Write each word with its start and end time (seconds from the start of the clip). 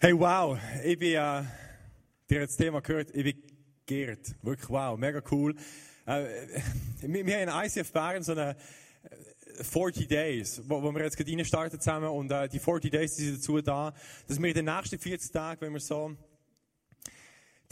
Hey, 0.00 0.16
wow, 0.16 0.56
ich 0.84 0.96
bin, 0.96 1.14
äh, 1.14 1.42
dir 2.30 2.46
das 2.46 2.56
Thema 2.56 2.80
gehört, 2.80 3.10
ich 3.16 3.24
bin 3.24 3.42
geehrt. 3.84 4.32
Wirklich 4.42 4.70
wow, 4.70 4.96
mega 4.96 5.20
cool. 5.32 5.56
Äh, 6.06 6.22
wir, 7.00 7.26
wir 7.26 7.34
haben 7.34 7.48
in 7.48 7.66
ICF 7.66 7.92
Bern 7.92 8.22
so 8.22 8.30
eine 8.30 8.54
40 9.60 10.04
äh, 10.04 10.06
Days, 10.06 10.62
wo, 10.68 10.80
wo 10.80 10.92
wir 10.92 11.02
jetzt 11.02 11.16
gerade 11.16 11.44
starten 11.44 11.80
zusammen 11.80 12.10
und 12.10 12.30
äh, 12.30 12.48
die 12.48 12.60
40 12.60 12.92
Days 12.92 13.16
die 13.16 13.24
sind 13.24 13.38
dazu 13.38 13.60
da, 13.60 13.92
dass 14.28 14.40
wir 14.40 14.48
in 14.48 14.54
den 14.54 14.66
nächsten 14.66 15.00
40 15.00 15.32
Tagen, 15.32 15.60
wenn 15.62 15.72
wir 15.72 15.80
so 15.80 16.14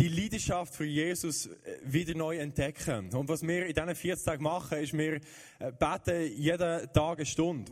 die 0.01 0.09
Leidenschaft 0.09 0.75
für 0.75 0.85
Jesus 0.85 1.47
äh, 1.47 1.79
wieder 1.85 2.17
neu 2.17 2.39
entdecken. 2.39 3.15
Und 3.15 3.29
was 3.29 3.43
wir 3.43 3.67
in 3.67 3.73
diesen 3.73 3.95
40 3.95 4.25
Tagen 4.25 4.43
machen, 4.43 4.79
ist, 4.79 4.99
wir 4.99 5.21
äh, 5.61 5.71
beten 5.71 6.33
jeden 6.37 6.93
Tag 6.93 7.19
eine 7.19 7.25
Stunde. 7.25 7.71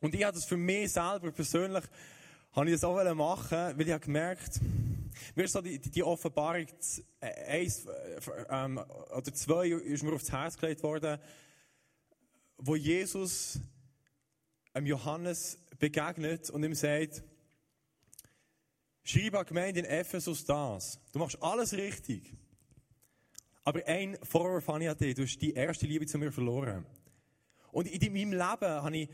Und 0.00 0.14
ich 0.14 0.22
habe 0.22 0.34
das 0.34 0.44
für 0.44 0.56
mich 0.56 0.92
selber 0.92 1.32
persönlich 1.32 1.82
habe 2.52 2.66
ich 2.66 2.74
das 2.74 2.84
auch 2.84 3.14
machen 3.14 3.50
weil 3.50 3.86
ich 3.86 3.92
habe 3.92 4.04
gemerkt, 4.04 4.60
mir 5.34 5.44
ist 5.44 5.52
so 5.52 5.60
die, 5.60 5.78
die 5.78 6.02
Offenbarung 6.02 6.66
eins 7.20 7.86
ähm, 8.48 8.78
oder 8.78 9.32
zwei 9.32 9.68
ist 9.68 10.02
mir 10.02 10.12
aufs 10.12 10.30
Herz 10.30 10.56
gelegt 10.56 10.82
worden, 10.82 11.18
wo 12.58 12.76
Jesus 12.76 13.58
einem 14.72 14.86
Johannes 14.86 15.58
begegnet 15.78 16.50
und 16.50 16.62
ihm 16.62 16.74
sagt, 16.74 17.22
schreib 19.02 19.34
an 19.34 19.46
Gemeinde 19.46 19.80
in 19.80 19.86
Ephesus 19.86 20.44
das. 20.44 20.98
Du 21.12 21.18
machst 21.18 21.42
alles 21.42 21.72
richtig. 21.72 22.32
Aber 23.64 23.86
ein 23.86 24.18
Vorwurf 24.22 24.68
habe 24.68 24.82
ich 24.82 24.90
an 24.90 24.96
dich. 24.96 25.14
Du 25.14 25.22
hast 25.22 25.38
die 25.38 25.54
erste 25.54 25.86
Liebe 25.86 26.06
zu 26.06 26.18
mir 26.18 26.32
verloren. 26.32 26.84
Und 27.70 27.86
in 27.86 28.12
meinem 28.12 28.32
Leben 28.32 28.82
habe 28.82 28.96
ich, 28.96 29.08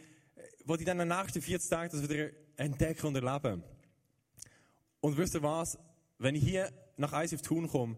wo 0.64 0.74
ich 0.74 0.84
dann 0.84 0.98
den 0.98 1.08
nächsten 1.08 1.40
40 1.40 1.70
Tagen 1.70 1.90
das 1.90 2.02
wieder 2.02 2.30
entdecken 2.58 3.06
und 3.06 3.16
erleben. 3.16 3.62
Und 5.00 5.16
wisst 5.16 5.34
ihr 5.34 5.42
was? 5.42 5.78
Wenn 6.18 6.34
ich 6.34 6.44
hier 6.44 6.70
nach 6.96 7.12
Eis 7.12 7.32
auf 7.32 7.40
Thun 7.40 7.68
komme, 7.68 7.96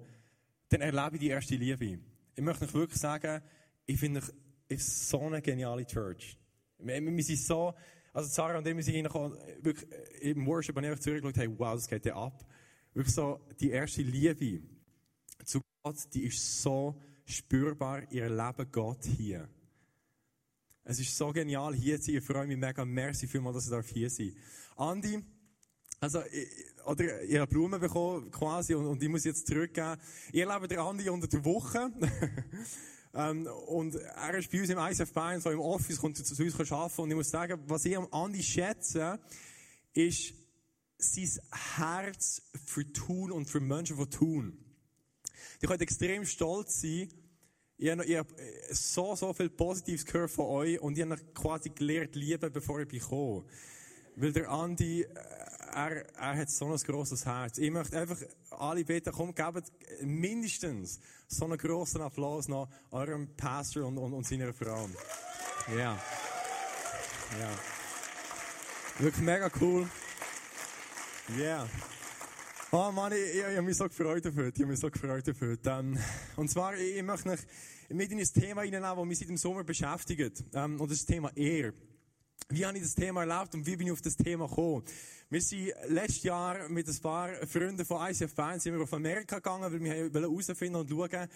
dann 0.68 0.82
erlebe 0.82 1.16
ich 1.16 1.20
die 1.20 1.28
erste 1.28 1.56
Liebe. 1.56 1.98
Ich 2.36 2.42
möchte 2.42 2.64
euch 2.64 2.74
wirklich 2.74 3.00
sagen, 3.00 3.42
ich 3.86 3.98
finde 3.98 4.22
es 4.68 5.08
so 5.08 5.20
eine 5.22 5.42
geniale 5.42 5.84
Church. 5.84 6.38
Wir, 6.78 7.00
wir 7.00 7.24
sind 7.24 7.38
so, 7.38 7.74
also 8.12 8.28
Sarah 8.28 8.58
und 8.58 8.66
ich, 8.66 8.76
wir 8.76 8.84
sind 8.84 9.12
wirklich, 9.64 9.90
äh, 10.22 10.30
im 10.30 10.46
Worship 10.46 10.76
habe 10.76 10.86
ich 10.86 11.00
zurückgeschaut, 11.00 11.36
hey, 11.36 11.58
wow, 11.58 11.74
das 11.74 11.88
geht 11.88 12.06
ja 12.06 12.14
ab. 12.14 12.44
Wirklich 12.92 13.14
so, 13.14 13.40
die 13.58 13.70
erste 13.70 14.02
Liebe 14.02 14.62
zu 15.44 15.60
Gott, 15.82 15.96
die 16.12 16.24
ist 16.24 16.62
so 16.62 17.00
spürbar, 17.24 18.02
ihr 18.12 18.28
Leben 18.28 18.70
Gott 18.70 19.04
hier. 19.04 19.48
Es 20.84 20.98
ist 20.98 21.16
so 21.16 21.32
genial, 21.32 21.74
hier 21.74 22.00
zu 22.00 22.06
sein. 22.06 22.16
Ich 22.16 22.24
freue 22.24 22.46
mich 22.46 22.56
mega. 22.56 22.84
Merci 22.84 23.26
vielmals, 23.26 23.68
dass 23.68 23.70
ihr 23.70 23.92
hier 23.92 24.10
seid. 24.10 24.34
Andi, 24.76 25.22
also, 26.00 26.22
oder 26.86 27.22
ihr 27.24 27.42
habt 27.42 27.50
Blumen 27.52 27.78
bekommen, 27.78 28.30
quasi, 28.30 28.74
und, 28.74 28.86
und 28.86 29.02
ich 29.02 29.08
muss 29.08 29.24
jetzt 29.24 29.46
zurückgeben. 29.46 30.00
Ihr 30.32 30.46
lebt 30.46 30.70
der 30.70 30.80
Andi 30.80 31.08
unter 31.10 31.28
der 31.28 31.44
Woche. 31.44 31.90
ähm, 33.14 33.46
und 33.68 33.96
er 33.96 34.34
ist 34.34 34.50
bei 34.50 34.60
uns 34.60 34.70
im 34.70 34.78
ISF 34.78 35.12
Bayern, 35.12 35.40
so 35.42 35.50
im 35.50 35.60
Office, 35.60 35.98
kommt 35.98 36.16
zu 36.16 36.42
uns 36.42 36.72
arbeiten. 36.72 37.02
Und 37.02 37.10
ich 37.10 37.16
muss 37.16 37.30
sagen, 37.30 37.60
was 37.66 37.84
ich 37.84 37.96
am 37.96 38.08
Andi 38.12 38.42
schätze, 38.42 39.20
ist 39.92 40.32
sein 40.96 41.30
Herz 41.76 42.42
für 42.64 42.90
Tun 42.90 43.30
und 43.30 43.50
für 43.50 43.60
Menschen, 43.60 43.98
die 43.98 44.06
tun. 44.06 44.64
Die 45.60 45.66
können 45.66 45.80
extrem 45.80 46.24
stolz 46.24 46.80
sein, 46.80 47.08
ich 47.80 47.90
habe, 47.90 48.04
ich 48.04 48.16
habe 48.18 48.28
so, 48.70 49.16
so 49.16 49.32
viel 49.32 49.48
Positives 49.48 50.04
gehört 50.04 50.30
von 50.30 50.46
euch 50.46 50.78
und 50.80 50.98
ich 50.98 51.04
habe 51.04 51.16
quasi 51.34 51.70
gelernt 51.70 52.14
lieben, 52.14 52.52
bevor 52.52 52.80
ich 52.80 52.88
bekomme. 52.88 53.44
Weil 54.16 54.32
der 54.32 54.50
Andi, 54.50 55.02
äh, 55.02 55.06
er, 55.72 56.04
er 56.14 56.36
hat 56.36 56.50
so 56.50 56.66
ein 56.66 56.76
grosses 56.76 57.24
Herz. 57.24 57.56
Ich 57.56 57.70
möchte 57.70 57.98
einfach 57.98 58.18
alle 58.50 58.84
bitten, 58.84 59.12
komm, 59.12 59.34
gebt 59.34 59.72
mindestens 60.02 61.00
so 61.26 61.46
einen 61.46 61.56
grossen 61.56 62.02
Applaus 62.02 62.48
noch 62.48 62.68
eurem 62.90 63.34
Pastor 63.34 63.86
und, 63.86 63.96
und, 63.96 64.12
und 64.12 64.26
seiner 64.26 64.52
Frau. 64.52 64.86
Ja. 65.74 65.98
Ja. 67.38 67.50
Wirklich 68.98 69.24
mega 69.24 69.50
cool. 69.58 69.88
Ja. 71.38 71.62
Yeah. 71.62 71.68
Oh 72.72 72.92
Mann, 72.92 73.12
ich, 73.12 73.18
ich, 73.18 73.36
ich 73.38 73.44
habe 73.44 73.62
mich 73.62 73.76
so 73.76 73.88
gefreut 73.88 74.24
dafür. 74.24 74.46
Ich 74.46 74.54
habe 74.54 74.66
mich 74.66 74.78
so 74.78 74.88
gefreut 74.88 75.26
dafür. 75.26 75.58
Ähm, 75.66 75.98
und 76.36 76.48
zwar, 76.48 76.76
ich, 76.76 76.98
ich 76.98 77.02
möchte 77.02 77.28
mich 77.28 77.40
mit 77.88 78.12
in 78.12 78.20
ein 78.20 78.24
Thema 78.24 78.62
hineinnehmen, 78.62 78.96
das 78.96 79.06
mich 79.06 79.18
seit 79.18 79.28
dem 79.28 79.36
Sommer 79.36 79.64
beschäftigt. 79.64 80.44
Ähm, 80.54 80.80
und 80.80 80.88
das 80.88 80.98
ist 80.98 81.08
das 81.08 81.14
Thema 81.14 81.36
Ehre. 81.36 81.74
Wie 82.48 82.64
habe 82.64 82.76
ich 82.78 82.84
das 82.84 82.94
Thema 82.94 83.24
erlebt 83.24 83.56
und 83.56 83.66
wie 83.66 83.74
bin 83.74 83.88
ich 83.88 83.92
auf 83.92 84.02
das 84.02 84.14
Thema 84.14 84.46
gekommen? 84.46 84.84
Wir 85.30 85.40
sind 85.40 85.72
letztes 85.88 86.22
Jahr 86.22 86.68
mit 86.68 86.86
ein 86.86 86.98
paar 86.98 87.30
Freunden 87.44 87.84
von 87.84 88.08
ICF 88.08 88.34
Bern 88.36 88.60
sind 88.60 88.74
wir 88.74 88.82
auf 88.82 88.94
Amerika 88.94 89.36
gegangen, 89.36 89.72
weil 89.72 90.12
wir 90.12 90.22
herausfinden 90.22 90.76
und 90.76 90.88
schauen, 90.88 91.28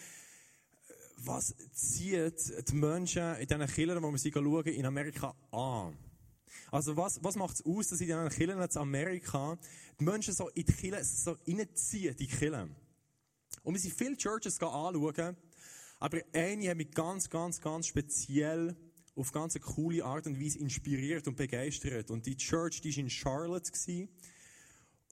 was 1.17 1.53
zieht 1.73 2.69
die 2.69 2.75
Menschen 2.77 3.37
in 3.39 3.49
diesen 3.49 3.67
Killern, 3.67 4.01
wo 4.01 4.13
wir 4.13 4.19
schauen, 4.19 4.67
in 4.67 4.87
Amerika 4.87 5.35
an. 5.51 5.97
Also 6.71 6.97
was, 6.97 7.23
was 7.23 7.37
macht 7.37 7.55
es 7.55 7.67
aus, 7.67 7.89
dass 7.89 8.01
in 8.01 8.07
diesen 8.07 8.29
Kirchen 8.29 8.61
in 8.61 8.77
Amerika 8.77 9.59
die 9.99 10.05
Menschen 10.05 10.35
so 10.35 10.49
in 10.51 10.65
die 10.65 10.73
Kirche 10.73 11.05
so 11.05 11.37
reinziehen, 11.47 12.17
die 12.17 12.27
Kirchen? 12.27 12.75
Und 13.63 13.75
wir 13.75 13.81
sind 13.81 13.95
viele 13.95 14.17
Churches 14.17 14.61
anschauen, 14.61 15.37
aber 16.01 16.19
eine 16.33 16.71
hat 16.71 16.77
mich 16.77 16.91
ganz, 16.91 17.31
ganz, 17.31 17.61
ganz 17.61 17.87
speziell 17.87 18.77
auf 19.17 19.33
ganz 19.33 19.55
eine 19.55 19.65
coole 19.65 20.05
Art 20.05 20.27
und 20.27 20.41
Weise 20.41 20.59
inspiriert 20.59 21.29
und 21.29 21.37
begeistert. 21.37 22.11
Und 22.11 22.27
die 22.27 22.37
Church, 22.37 22.81
die 22.81 22.91
war 22.91 22.99
in 22.99 23.11
Charlotte. 23.11 23.71
Gewesen. 23.71 24.09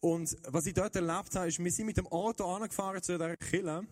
Und 0.01 0.37
was 0.49 0.67
ich 0.67 0.75
dort 0.75 0.97
erlebt 0.97 1.35
habe, 1.37 1.49
ist, 1.49 1.63
wir 1.63 1.71
sind 1.71 1.87
mit 1.87 1.97
dem 1.97 2.09
Auto 2.09 2.45
angefahren 2.45 3.03
zu 3.03 3.17
der 3.17 3.37
Kirche. 3.37 3.87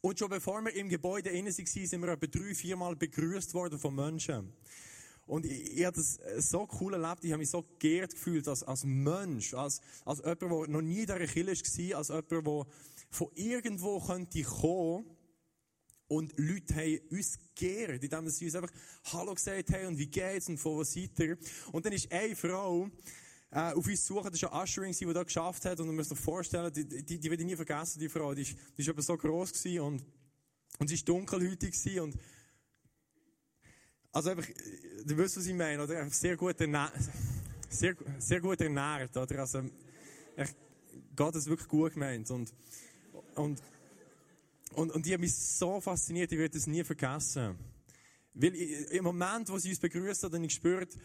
Und 0.00 0.18
schon 0.18 0.28
bevor 0.28 0.60
wir 0.62 0.74
im 0.74 0.88
Gebäude 0.88 1.30
innen 1.30 1.56
waren, 1.56 1.86
sind 1.86 2.00
wir 2.02 2.08
etwa 2.08 2.26
drei, 2.26 2.54
viermal 2.54 2.96
begrüßt 2.96 3.54
worden 3.54 3.78
von 3.78 3.94
Menschen. 3.94 4.52
Und 5.26 5.46
ich, 5.46 5.78
ich 5.78 5.84
habe 5.84 5.96
das 5.96 6.18
äh, 6.18 6.40
so 6.40 6.68
cool 6.80 6.94
erlebt, 6.94 7.24
ich 7.24 7.32
habe 7.32 7.38
mich 7.38 7.50
so 7.50 7.64
geehrt 7.78 8.12
gefühlt 8.12 8.46
als, 8.48 8.62
als 8.62 8.84
Mensch, 8.84 9.54
als, 9.54 9.80
als 10.04 10.18
jemand, 10.18 10.42
der 10.42 10.68
noch 10.68 10.82
nie 10.82 11.00
in 11.00 11.06
dieser 11.06 11.26
Kirche 11.26 11.90
war, 11.90 11.98
als 11.98 12.08
jemand, 12.08 12.30
der 12.30 12.66
von 13.10 13.28
irgendwo 13.34 14.00
könnte 14.00 14.42
kommen 14.42 15.04
und 16.08 16.34
Leute 16.36 16.74
haben 16.74 17.00
uns 17.10 17.38
geehrt, 17.54 18.02
indem 18.02 18.28
sie 18.28 18.44
uns 18.44 18.54
einfach 18.54 18.72
Hallo 19.12 19.34
gesagt 19.34 19.72
haben 19.72 19.86
und 19.86 19.98
wie 19.98 20.08
geht's 20.08 20.48
und 20.48 20.58
von 20.58 20.78
was 20.78 20.92
seid 20.92 21.18
ihr. 21.18 21.38
Und 21.72 21.86
dann 21.86 21.92
ist 21.92 22.12
eine 22.12 22.36
Frau, 22.36 22.90
äh, 23.50 23.72
auf 23.72 23.86
uns 23.86 24.06
suchen. 24.06 24.30
Das 24.30 24.42
war 24.42 24.52
eine 24.52 24.62
Ushering, 24.62 24.92
die 24.92 25.12
das 25.12 25.24
geschafft 25.26 25.64
hat. 25.64 25.80
Und 25.80 25.86
man 25.86 25.96
muss 25.96 26.08
sich 26.08 26.18
vorstellen, 26.18 26.72
die, 26.72 26.84
die, 26.84 27.18
die 27.18 27.30
werde 27.30 27.42
ich 27.42 27.48
nie 27.48 27.56
vergessen, 27.56 28.00
die 28.00 28.08
Frau. 28.08 28.34
Die 28.34 28.46
aber 28.88 29.02
so 29.02 29.16
gross 29.16 29.52
und, 29.64 30.04
und 30.78 30.88
sie 30.88 30.96
war 30.96 31.04
dunkelhäutig 31.04 32.00
und 32.00 32.16
also 34.12 34.30
einfach, 34.30 34.46
du 35.04 35.18
weißt, 35.18 35.38
was 35.38 35.46
ich 35.46 35.54
meine, 35.54 35.82
oder? 35.82 36.08
Sehr 36.10 36.36
gut 36.36 36.60
ernährt, 36.60 36.92
sehr, 37.70 37.96
sehr 38.18 38.40
gut 38.40 38.60
ernährt, 38.60 39.16
oder? 39.16 39.38
Also, 39.40 39.62
echt, 40.36 40.54
Gott 41.16 41.34
ist 41.34 41.46
wirklich 41.46 41.68
gut 41.68 41.94
gemeint 41.94 42.30
und, 42.30 42.52
und, 43.34 43.62
und, 44.74 44.90
und 44.90 45.06
die 45.06 45.14
hat 45.14 45.20
mich 45.20 45.34
so 45.34 45.80
fasziniert, 45.80 46.30
ich 46.30 46.38
werde 46.38 46.58
das 46.58 46.66
nie 46.66 46.84
vergessen. 46.84 47.56
Weil 48.34 48.54
ich, 48.54 48.90
im 48.90 49.04
Moment, 49.04 49.48
wo 49.48 49.58
sie 49.58 49.70
uns 49.70 49.80
begrüßt 49.80 50.22
hat, 50.24 50.32
habe 50.32 50.44
ich 50.44 50.48
gespürt, 50.48 50.96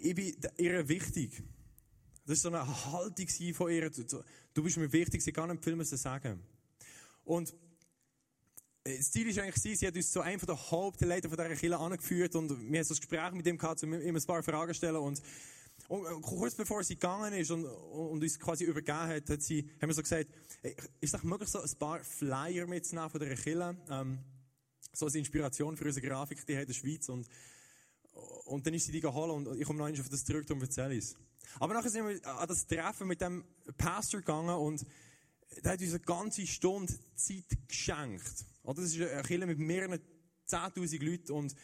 ich 0.00 0.14
bin 0.14 0.36
ihr 0.56 0.88
wichtig. 0.88 1.42
Das 2.26 2.44
war 2.44 2.52
so 2.52 2.56
eine 2.56 2.92
Haltung 2.92 3.54
von 3.54 3.70
ihr. 3.70 3.90
Du, 4.54 4.62
bist 4.62 4.76
mir 4.76 4.92
wichtig, 4.92 5.22
sie 5.22 5.32
kann 5.32 5.50
nicht 5.50 5.64
viel 5.64 5.82
sagen. 5.84 6.40
Und 7.24 7.54
das 8.96 9.10
Ziel 9.10 9.28
ist 9.28 9.38
eigentlich, 9.38 9.78
sie 9.78 9.86
hat 9.86 9.94
uns 9.94 10.10
zu 10.10 10.20
einem 10.20 10.40
der 10.40 10.70
Hauptleiter 10.70 11.28
dieser 11.28 11.54
Kirche 11.54 11.78
angeführt 11.78 12.34
und 12.36 12.50
wir 12.50 12.78
haben 12.78 12.84
so 12.84 12.94
ein 12.94 12.98
Gespräch 12.98 13.32
mit 13.32 13.46
ihm 13.46 13.58
gehabt, 13.58 13.82
um 13.82 13.92
ihm 13.92 14.16
ein 14.16 14.22
paar 14.22 14.42
Fragen 14.42 14.72
stellen 14.72 14.96
und, 14.96 15.20
und 15.88 16.22
kurz 16.22 16.54
bevor 16.54 16.82
sie 16.82 16.94
gegangen 16.94 17.32
ist 17.34 17.50
und, 17.50 17.64
und 17.64 18.22
uns 18.22 18.38
quasi 18.38 18.64
übergeben 18.64 18.98
hat, 18.98 19.28
hat 19.28 19.42
sie, 19.42 19.68
haben 19.80 19.88
wir 19.88 19.94
so 19.94 20.02
gesagt, 20.02 20.28
ist 21.00 21.14
es 21.14 21.22
möglich, 21.22 21.48
so 21.48 21.60
ein 21.60 21.70
paar 21.78 22.02
Flyer 22.02 22.66
mitzunehmen 22.66 23.10
von 23.10 23.20
dieser 23.20 23.34
Kirche, 23.34 23.76
ähm, 23.90 24.18
so 24.92 25.06
als 25.06 25.14
Inspiration 25.14 25.76
für 25.76 25.84
unsere 25.84 26.06
Grafik, 26.06 26.46
die 26.46 26.54
hat 26.54 26.62
in 26.62 26.68
der 26.68 26.74
Schweiz 26.74 27.08
und, 27.08 27.28
und 28.46 28.66
dann 28.66 28.74
ist 28.74 28.86
sie 28.86 28.92
die 28.92 29.00
geholt 29.00 29.30
und 29.30 29.60
ich 29.60 29.66
komme 29.66 29.78
noch 29.78 29.86
einmal 29.86 30.00
auf 30.00 30.08
das 30.08 30.24
zurück 30.24 30.48
und 30.50 30.62
erzähle 30.62 30.96
es. 30.96 31.14
Aber 31.60 31.74
nachher 31.74 31.90
sind 31.90 32.06
wir 32.06 32.26
an 32.26 32.48
das 32.48 32.66
Treffen 32.66 33.06
mit 33.06 33.20
dem 33.20 33.44
Pastor 33.76 34.20
gegangen 34.20 34.56
und 34.56 34.84
der 35.62 35.72
hat 35.72 35.80
uns 35.80 35.90
eine 35.90 36.00
ganze 36.00 36.46
Stunde 36.46 36.92
Zeit 37.14 37.56
geschenkt. 37.66 38.44
Oder? 38.68 38.82
Das 38.82 38.94
ist 38.94 39.00
eine 39.00 39.22
Kirche 39.22 39.46
mit 39.46 39.58
mehreren 39.58 39.98
10.000 40.46 41.02
Leuten 41.02 41.32
und 41.32 41.56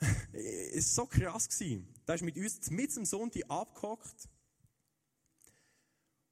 es 0.32 0.96
war 0.96 1.04
so 1.04 1.06
krass. 1.06 1.48
Gewesen. 1.50 1.86
Der 2.08 2.14
ist 2.14 2.22
mit 2.22 2.36
uns 2.38 2.70
mit 2.70 2.96
dem 2.96 3.04
Sonntag 3.04 3.42
abgehockt 3.50 4.30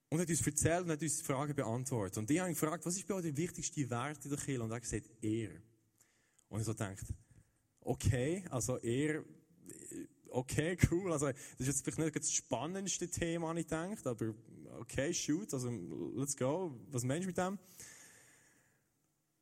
und 0.08 0.18
hat 0.18 0.30
uns 0.30 0.46
erzählt 0.46 0.84
und 0.84 0.90
hat 0.92 1.02
uns 1.02 1.20
Fragen 1.20 1.54
beantwortet. 1.54 2.16
Und 2.16 2.30
ich 2.30 2.38
habe 2.38 2.48
ihn 2.48 2.54
gefragt, 2.54 2.86
was 2.86 2.96
ist 2.96 3.06
bei 3.06 3.14
euch 3.14 3.22
der 3.22 3.36
wichtigste 3.36 3.90
Wert 3.90 4.24
in 4.24 4.30
der 4.30 4.38
Kirche? 4.38 4.62
Und 4.62 4.70
er 4.70 4.76
hat 4.76 4.82
gesagt, 4.82 5.10
er. 5.20 5.50
Und 6.48 6.60
ich 6.60 6.66
so 6.66 6.72
gedacht, 6.72 7.04
okay, 7.80 8.42
also 8.48 8.78
er, 8.78 9.22
okay, 10.30 10.78
cool. 10.90 11.12
Also, 11.12 11.26
das 11.26 11.36
ist 11.58 11.66
jetzt 11.66 11.84
vielleicht 11.84 11.98
nicht 11.98 12.16
das 12.16 12.32
spannendste 12.32 13.10
Thema, 13.10 13.54
ich 13.54 13.66
gedacht, 13.66 14.06
aber 14.06 14.34
okay, 14.78 15.12
shoot, 15.12 15.52
also, 15.52 15.68
let's 16.16 16.34
go. 16.34 16.74
Was 16.90 17.04
meinst 17.04 17.24
du 17.24 17.26
mit 17.26 17.36
dem? 17.36 17.58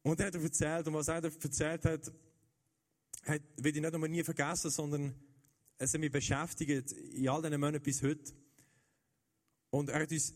Und 0.09 0.21
er 0.21 0.29
hat 0.29 0.35
er 0.37 0.43
erzählt, 0.43 0.87
und 0.87 0.95
was 0.95 1.09
er 1.09 1.23
erzählt 1.23 1.85
hat, 1.85 2.13
hat, 3.25 3.43
will 3.57 3.77
ich 3.77 3.83
nicht 3.83 3.95
einmal 3.95 4.09
nie 4.09 4.25
vergessen, 4.25 4.71
sondern 4.71 5.15
es 5.77 5.93
hat 5.93 6.01
mich 6.01 6.11
beschäftigt, 6.11 6.93
in 6.93 7.29
all 7.29 7.43
diesen 7.43 7.61
Monaten 7.61 7.83
bis 7.83 8.03
heute. 8.03 8.33
Und 9.69 9.91
er 9.91 10.01
hat 10.01 10.11
uns 10.11 10.33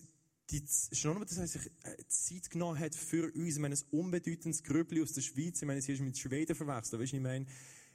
die, 0.50 0.62
schon 0.92 1.14
nur, 1.14 1.24
dass 1.24 1.38
er 1.38 1.46
sich 1.46 1.70
äh, 1.84 1.96
Zeit 2.06 2.50
genommen 2.50 2.78
hat 2.78 2.94
für 2.94 3.32
uns. 3.32 3.54
Ich 3.54 3.58
meine, 3.60 3.74
ein 3.74 3.98
unbedeutendes 3.98 4.62
Grüppli 4.62 5.00
aus 5.00 5.14
der 5.14 5.22
Schweiz, 5.22 5.62
ich 5.62 5.66
meine, 5.66 5.80
sie 5.80 5.94
ist 5.94 6.02
mit 6.02 6.18
Schweden 6.18 6.54
verwechselt, 6.54 7.00
weißt 7.00 7.12
du, 7.12 7.16
ich 7.16 7.22
meine, 7.22 7.46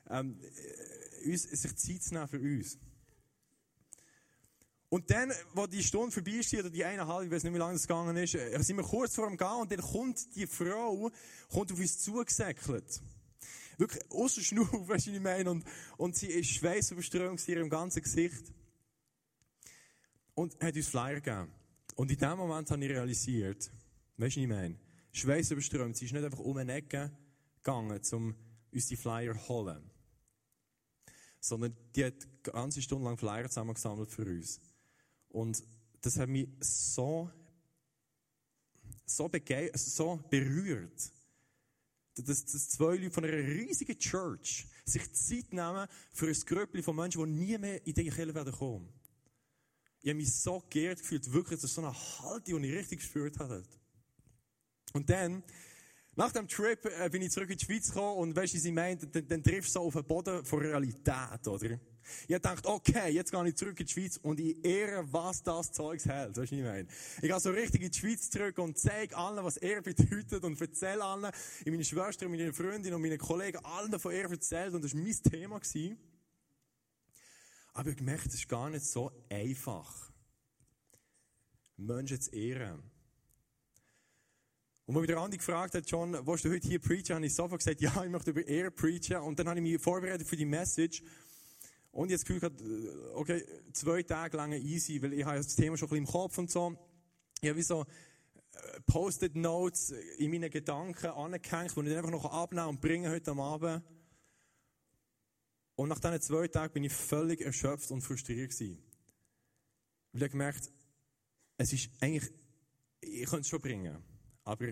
ähm, 0.10 0.40
äh, 0.42 1.30
uns, 1.30 1.44
sich 1.44 1.76
Zeit 1.76 2.02
zu 2.02 2.14
nehmen 2.16 2.28
für 2.28 2.40
uns. 2.40 2.80
Und 4.90 5.10
dann, 5.12 5.34
wo 5.54 5.68
die 5.68 5.84
Stunde 5.84 6.12
vorbei 6.12 6.32
ist, 6.32 6.54
oder 6.54 6.70
die 6.70 6.86
eineinhalb, 6.86 7.26
ich 7.26 7.32
weiß 7.32 7.44
nicht, 7.44 7.54
wie 7.54 7.58
lange 7.58 7.74
das 7.74 7.88
gegangen 7.88 8.16
ist, 8.16 8.36
äh, 8.36 8.58
sind 8.64 8.78
wir 8.78 8.84
kurz 8.84 9.16
vor 9.16 9.28
dem 9.28 9.38
Gehen 9.38 9.62
und 9.62 9.72
dann 9.72 9.82
kommt 9.82 10.36
die 10.36 10.48
Frau, 10.48 11.12
kommt 11.50 11.72
auf 11.74 11.80
uns 11.80 12.00
zugesäckelt. 12.00 13.02
Wirklich, 13.78 14.04
außer 14.10 14.42
Schnur, 14.42 14.66
weißt 14.88 15.08
du, 15.08 15.12
was 15.12 15.18
ich 15.18 15.20
meine, 15.20 15.52
und, 15.52 15.66
und 15.98 16.16
sie 16.16 16.28
ist 16.28 16.50
schweißüberströmt 16.52 17.46
in 17.48 17.54
ihrem 17.54 17.70
ganzen 17.70 18.02
Gesicht. 18.02 18.54
Und 20.34 20.58
hat 20.62 20.76
uns 20.76 20.88
Flyer 20.88 21.20
gegeben. 21.20 21.52
Und 21.96 22.12
in 22.12 22.18
dem 22.18 22.38
Moment 22.38 22.70
habe 22.70 22.86
ich 22.86 22.92
realisiert, 22.92 23.72
weißt 24.18 24.38
du, 24.38 24.40
was 24.40 24.44
ich 24.44 24.48
meine? 24.48 24.80
Schweißüberströmt, 25.12 25.98
sie 25.98 26.06
ist 26.06 26.14
nicht 26.14 26.24
einfach 26.24 26.40
um 26.40 26.56
eine 26.58 26.74
Ecke 26.74 27.12
gegangen, 27.58 28.00
um 28.12 28.36
uns 28.72 28.88
die 28.88 28.96
Flyer 28.96 29.34
zu 29.34 29.48
holen. 29.50 29.90
Sondern 31.40 31.76
die 31.96 32.06
hat 32.06 32.24
eine 32.24 32.54
ganze 32.54 32.82
Stunde 32.82 33.06
lang 33.06 33.18
Flyer 33.18 33.50
zusammengesammelt 33.50 34.12
für 34.12 34.26
uns. 34.26 34.62
Und 35.30 35.64
das 36.02 36.18
hat 36.18 36.30
mich 36.30 36.48
so, 36.60 37.30
so, 39.06 39.30
so 39.74 40.20
berührt. 40.30 41.12
Dass, 42.16 42.46
dass 42.46 42.70
zwei 42.70 42.96
Leute 42.96 43.12
von 43.12 43.26
einer 43.26 43.38
riesigen 43.38 43.98
Church 44.00 44.66
sich 44.86 45.14
Zeit 45.14 45.54
nehmen 45.54 45.88
für 46.12 46.28
ein 46.28 46.34
Gröppli 46.46 46.82
von 46.82 46.96
Menschen, 46.96 47.24
die 47.24 47.46
nie 47.46 47.58
mehr 47.58 47.86
in 47.86 47.94
diese 47.94 48.10
Kirche 48.10 48.34
werden 48.34 48.54
kommen. 48.54 48.90
Ich 50.02 50.10
habe 50.10 50.18
mich 50.18 50.34
so 50.34 50.64
geehrt 50.70 51.00
gefühlt, 51.00 51.32
wirklich, 51.32 51.60
das 51.60 51.74
so 51.74 51.82
eine 51.82 51.94
Haltung, 51.94 52.62
die 52.62 52.70
ich 52.70 52.76
richtig 52.76 53.00
gespürt 53.00 53.38
habe. 53.40 53.64
Und 54.94 55.10
dann, 55.10 55.44
nach 56.16 56.32
dem 56.32 56.48
Trip 56.48 56.84
äh, 56.86 57.10
bin 57.10 57.22
ich 57.22 57.32
zurück 57.32 57.50
in 57.50 57.58
die 57.58 57.66
Schweiz 57.66 57.88
gekommen 57.90 58.18
und 58.18 58.36
weißt 58.36 58.54
du, 58.56 58.58
sie 58.58 58.72
meint, 58.72 59.14
dann, 59.16 59.28
dann 59.28 59.44
triffst 59.44 59.76
du 59.76 59.80
so 59.80 59.86
auf 59.86 59.94
den 59.94 60.06
Boden 60.06 60.44
von 60.46 60.60
Realität, 60.60 61.48
oder? 61.48 61.80
Ich 62.28 62.34
habe 62.34 62.42
gedacht, 62.42 62.66
okay, 62.66 63.10
jetzt 63.10 63.32
gehe 63.32 63.48
ich 63.48 63.56
zurück 63.56 63.80
in 63.80 63.86
die 63.86 63.92
Schweiz 63.92 64.18
und 64.18 64.40
ich 64.40 64.64
ehre, 64.64 65.12
was 65.12 65.44
das 65.44 65.72
Zeugs 65.72 66.06
hält. 66.06 66.38
Weißt 66.38 66.52
du, 66.52 66.56
ich 66.56 66.64
meine? 66.64 66.88
Ich 67.22 67.30
gehe 67.30 67.40
so 67.40 67.52
richtig 67.52 67.82
in 67.82 67.92
die 67.92 67.98
Schweiz 67.98 68.30
zurück 68.30 68.58
und 68.60 68.78
zeige 68.78 69.16
allen, 69.16 69.44
was 69.44 69.58
er 69.58 69.82
bedeutet 69.82 70.44
und 70.44 70.60
erzähle 70.60 71.04
allen, 71.04 71.32
in 71.66 71.74
meine 71.74 71.86
Schwester, 71.86 72.28
meine 72.30 72.54
Freundin 72.54 72.94
und 72.94 73.02
meine 73.02 73.18
Kollegen, 73.18 73.58
allen 73.64 74.00
von 74.00 74.12
er 74.12 74.30
erzählt 74.30 74.74
und 74.74 74.84
das 74.84 74.94
war 74.94 75.02
mein 75.02 75.24
Thema. 75.24 75.60
Gewesen. 75.60 75.98
Aber 77.74 77.90
ich 77.90 77.96
habe 77.96 77.96
gemerkt, 77.96 78.26
es 78.28 78.34
ist 78.34 78.50
gar 78.50 78.70
nicht 78.70 78.86
so 78.86 79.12
einfach, 79.30 80.12
Menschen 81.78 82.20
zu 82.20 82.32
ehren. 82.32 82.82
Und 84.88 84.96
als 84.96 85.02
mich 85.02 85.08
der 85.10 85.18
Andi 85.18 85.38
gefragt 85.38 85.76
hat, 85.76 85.92
John, 85.92 86.14
willst 86.26 86.46
du 86.46 86.50
heute 86.50 86.66
hier 86.66 86.80
preachen, 86.80 87.16
habe 87.16 87.26
ich 87.26 87.36
sofort 87.36 87.60
gesagt, 87.60 87.82
ja, 87.82 88.04
ich 88.04 88.10
möchte 88.10 88.32
über 88.32 88.48
Ehre 88.48 88.72
preachen. 88.72 89.18
Und 89.18 89.38
dann 89.38 89.50
habe 89.50 89.60
ich 89.60 89.64
mich 89.64 89.82
vorbereitet 89.82 90.26
für 90.26 90.38
die 90.38 90.46
Message. 90.46 91.04
Und 91.98 92.12
jetzt 92.12 92.28
Gefühl 92.28 92.40
gehabt, 92.40 92.62
okay, 93.16 93.44
zwei 93.74 94.04
Tage 94.04 94.38
lang 94.38 94.52
easy, 94.52 95.02
weil 95.02 95.14
ich 95.14 95.26
habe 95.26 95.38
das 95.38 95.56
Thema 95.56 95.78
schon 95.78 95.88
ein 95.88 95.90
bisschen 95.90 96.06
im 96.06 96.12
Kopf 96.12 96.38
und 96.38 96.52
so. 96.52 96.78
Ich 97.42 97.50
habe 97.50 97.58
wie 97.58 97.64
so 97.64 97.88
äh, 98.52 98.82
Post-it 98.86 99.36
Notes 99.36 99.90
in 100.20 100.30
meinen 100.30 100.52
Gedanken 100.52 101.08
angehängt, 101.08 101.76
die 101.76 101.80
ich 101.80 101.86
dann 101.88 101.98
einfach 101.98 102.12
noch 102.12 102.26
abnehmen 102.26 102.68
und 102.68 102.82
bringen 102.82 103.12
heute 103.12 103.32
am 103.32 103.40
Abend. 103.40 103.84
Und 105.76 105.90
nach 105.90 105.98
diesen 105.98 106.22
zwei 106.22 106.48
Tagen 106.48 106.72
bin 106.72 106.84
ich 106.84 106.94
völlig 106.94 107.42
erschöpft 107.42 107.90
und 107.90 108.02
frustriert 108.02 108.52
gewesen. 108.52 108.78
Weil 110.12 110.22
ich 110.22 110.32
gemerkt, 110.32 110.72
es 111.58 111.74
ist 111.74 111.90
eigentlich, 112.00 112.32
ich 113.02 113.26
könnte 113.26 113.42
es 113.42 113.48
schon 113.48 113.60
bringen, 113.60 113.98
aber 114.44 114.68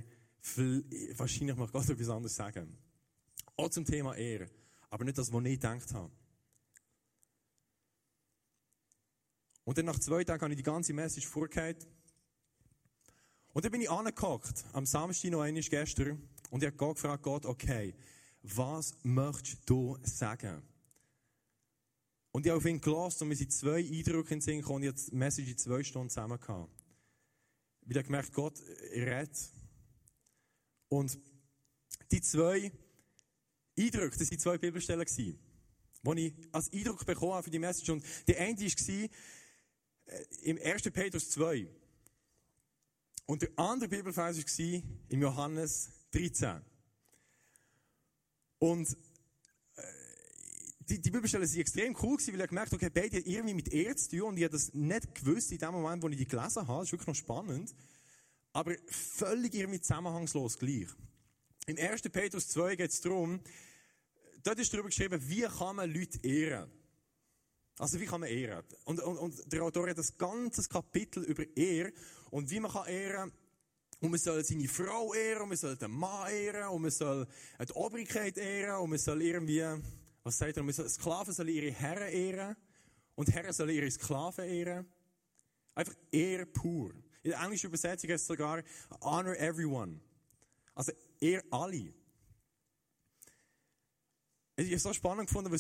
wahrscheinlich 1.15 1.55
möchte 1.55 1.73
Gott 1.73 1.89
etwas 1.89 2.09
anderes 2.09 2.35
sagen. 2.35 2.77
Auch 3.57 3.69
zum 3.69 3.83
Thema 3.83 4.15
Ehre, 4.15 4.47
aber 4.91 5.05
nicht 5.05 5.17
das, 5.17 5.33
was 5.33 5.43
ich 5.43 5.59
gedacht 5.59 5.91
habe. 5.91 6.11
Und 9.65 9.77
dann 9.77 9.85
nach 9.85 9.99
zwei 9.99 10.23
Tagen 10.23 10.41
habe 10.41 10.53
ich 10.53 10.57
die 10.57 10.63
ganze 10.63 10.93
Message 10.93 11.27
vorgehört. 11.27 11.85
Und 13.51 13.65
dann 13.65 13.71
bin 13.71 13.81
ich 13.81 13.89
angehockt, 13.89 14.63
am 14.73 14.85
Samstag 14.85 15.31
noch 15.31 15.41
einmal 15.41 15.63
gestern, 15.63 16.21
und 16.51 16.61
ich 16.61 16.67
habe 16.67 16.77
Gott 16.77 16.95
gefragt, 16.95 17.23
Gott, 17.23 17.45
okay, 17.45 17.95
was 18.43 18.93
möchtest 19.03 19.67
du 19.69 19.97
sagen? 20.03 20.61
Und 22.31 22.45
ich 22.45 22.51
habe 22.51 22.57
auf 22.57 22.65
ihn 22.65 22.81
gelassen 22.81 23.23
und 23.23 23.29
wir 23.29 23.37
sind 23.37 23.51
zwei 23.51 23.79
Eindrücke 23.79 24.33
in 24.33 24.39
den 24.41 24.57
gekommen 24.57 24.75
und 24.75 24.83
ich 24.83 24.89
habe 24.89 25.09
die 25.09 25.15
Message 25.15 25.49
in 25.49 25.57
zwei 25.57 25.83
Stunden 25.83 26.09
zusammen 26.09 26.39
gehabt. 26.39 26.69
Weil 27.81 28.03
gemerkt, 28.03 28.33
Gott 28.33 28.61
redet. 28.91 29.37
Und 30.89 31.17
die 32.11 32.21
zwei 32.21 32.71
Eindrücke, 33.77 34.17
das 34.17 34.29
waren 34.29 34.39
zwei 34.39 34.57
Bibelstellen, 34.57 35.05
die 35.15 35.37
ich 36.17 36.33
als 36.51 36.71
Eindruck 36.73 37.05
bekommen 37.05 37.33
habe 37.33 37.43
für 37.43 37.51
die 37.51 37.59
Message. 37.59 37.89
Und 37.89 38.03
die 38.27 38.35
eine 38.35 38.57
war, 38.57 39.09
im 40.41 40.59
1. 40.61 40.83
Petrus 40.91 41.29
2. 41.31 41.67
Und 43.25 43.41
der 43.41 43.49
andere 43.57 43.89
Bibelvers 43.89 44.37
war 44.37 44.81
im 45.09 45.21
Johannes 45.21 45.89
13. 46.11 46.61
Und 48.59 48.97
äh, 49.75 49.81
die, 50.79 51.01
die 51.01 51.11
Bibelstellen 51.11 51.47
sind 51.47 51.59
extrem 51.59 51.95
cool 52.01 52.17
weil 52.17 52.41
ich 52.41 52.47
gemerkt 52.47 52.71
habe, 52.71 52.75
okay, 52.75 52.91
beide 52.93 53.19
irgendwie 53.19 53.55
mit 53.55 53.73
Ehre 53.73 53.95
zu 53.95 54.09
tun 54.09 54.21
und 54.29 54.37
ich 54.37 54.43
habe 54.43 54.53
das 54.53 54.73
nicht 54.73 55.15
gewusst 55.15 55.51
in 55.51 55.57
dem 55.57 55.71
Moment, 55.71 56.03
wo 56.03 56.09
ich 56.09 56.17
die 56.17 56.27
gelesen 56.27 56.67
habe. 56.67 56.79
Das 56.79 56.87
ist 56.87 56.91
wirklich 56.91 57.07
noch 57.07 57.15
spannend. 57.15 57.75
Aber 58.53 58.73
völlig 58.87 59.53
irgendwie 59.55 59.81
zusammenhangslos 59.81 60.57
gleich. 60.57 60.87
Im 61.65 61.77
1. 61.77 62.03
Petrus 62.03 62.47
2 62.49 62.75
geht 62.75 62.91
es 62.91 63.01
darum, 63.01 63.39
dort 64.43 64.59
ist 64.59 64.71
darüber 64.71 64.89
geschrieben, 64.89 65.19
wie 65.27 65.41
kann 65.41 65.75
man 65.75 65.91
Leute 65.91 66.19
ehren. 66.25 66.71
Also 67.77 67.99
wie 67.99 68.05
kann 68.05 68.21
man 68.21 68.29
ehren? 68.29 68.63
Und, 68.85 69.01
und, 69.01 69.17
und 69.17 69.51
der 69.51 69.63
Autor 69.63 69.89
hat 69.89 69.97
das 69.97 70.17
ganze 70.17 70.63
Kapitel 70.63 71.23
über 71.23 71.43
Ehr 71.57 71.91
und 72.31 72.49
wie 72.49 72.59
man 72.59 72.71
kann 72.71 72.87
ehren. 72.87 73.31
Und 73.99 74.11
man 74.11 74.19
soll 74.19 74.43
seine 74.43 74.67
Frau 74.67 75.13
ehren, 75.13 75.43
und 75.43 75.49
man 75.49 75.57
soll 75.57 75.75
den 75.77 75.91
Mann 75.91 76.29
ehren, 76.29 76.69
und 76.69 76.81
man 76.81 76.91
soll 76.91 77.25
die 77.59 77.73
Obrigkeit 77.73 78.37
ehren, 78.37 78.81
und 78.81 78.89
man 78.89 78.99
soll 78.99 79.21
irgendwie, 79.21 79.63
was 80.23 80.37
sagt 80.37 80.57
er, 80.57 80.63
man 80.63 80.73
soll, 80.73 80.89
Sklaven 80.89 81.33
sollen 81.33 81.49
ihre 81.49 81.71
Herren 81.71 82.09
ehren, 82.09 82.55
und 83.15 83.33
Herren 83.33 83.53
sollen 83.53 83.73
ihre 83.73 83.89
Sklaven 83.89 84.45
ehren. 84.45 84.85
Einfach 85.73 85.95
Ehre 86.11 86.45
pur. 86.45 86.91
In 87.23 87.31
der 87.31 87.41
englischen 87.41 87.67
Übersetzung 87.67 88.09
heißt 88.09 88.21
es 88.21 88.27
sogar, 88.27 88.61
honor 89.01 89.35
everyone. 89.37 89.99
Also 90.73 90.91
ehr 91.19 91.43
alle. 91.49 91.93
Ich 94.57 94.65
habe 94.67 94.75
es 94.75 94.83
so 94.83 94.93
spannend 94.93 95.27
gefunden, 95.27 95.51
weil 95.51 95.59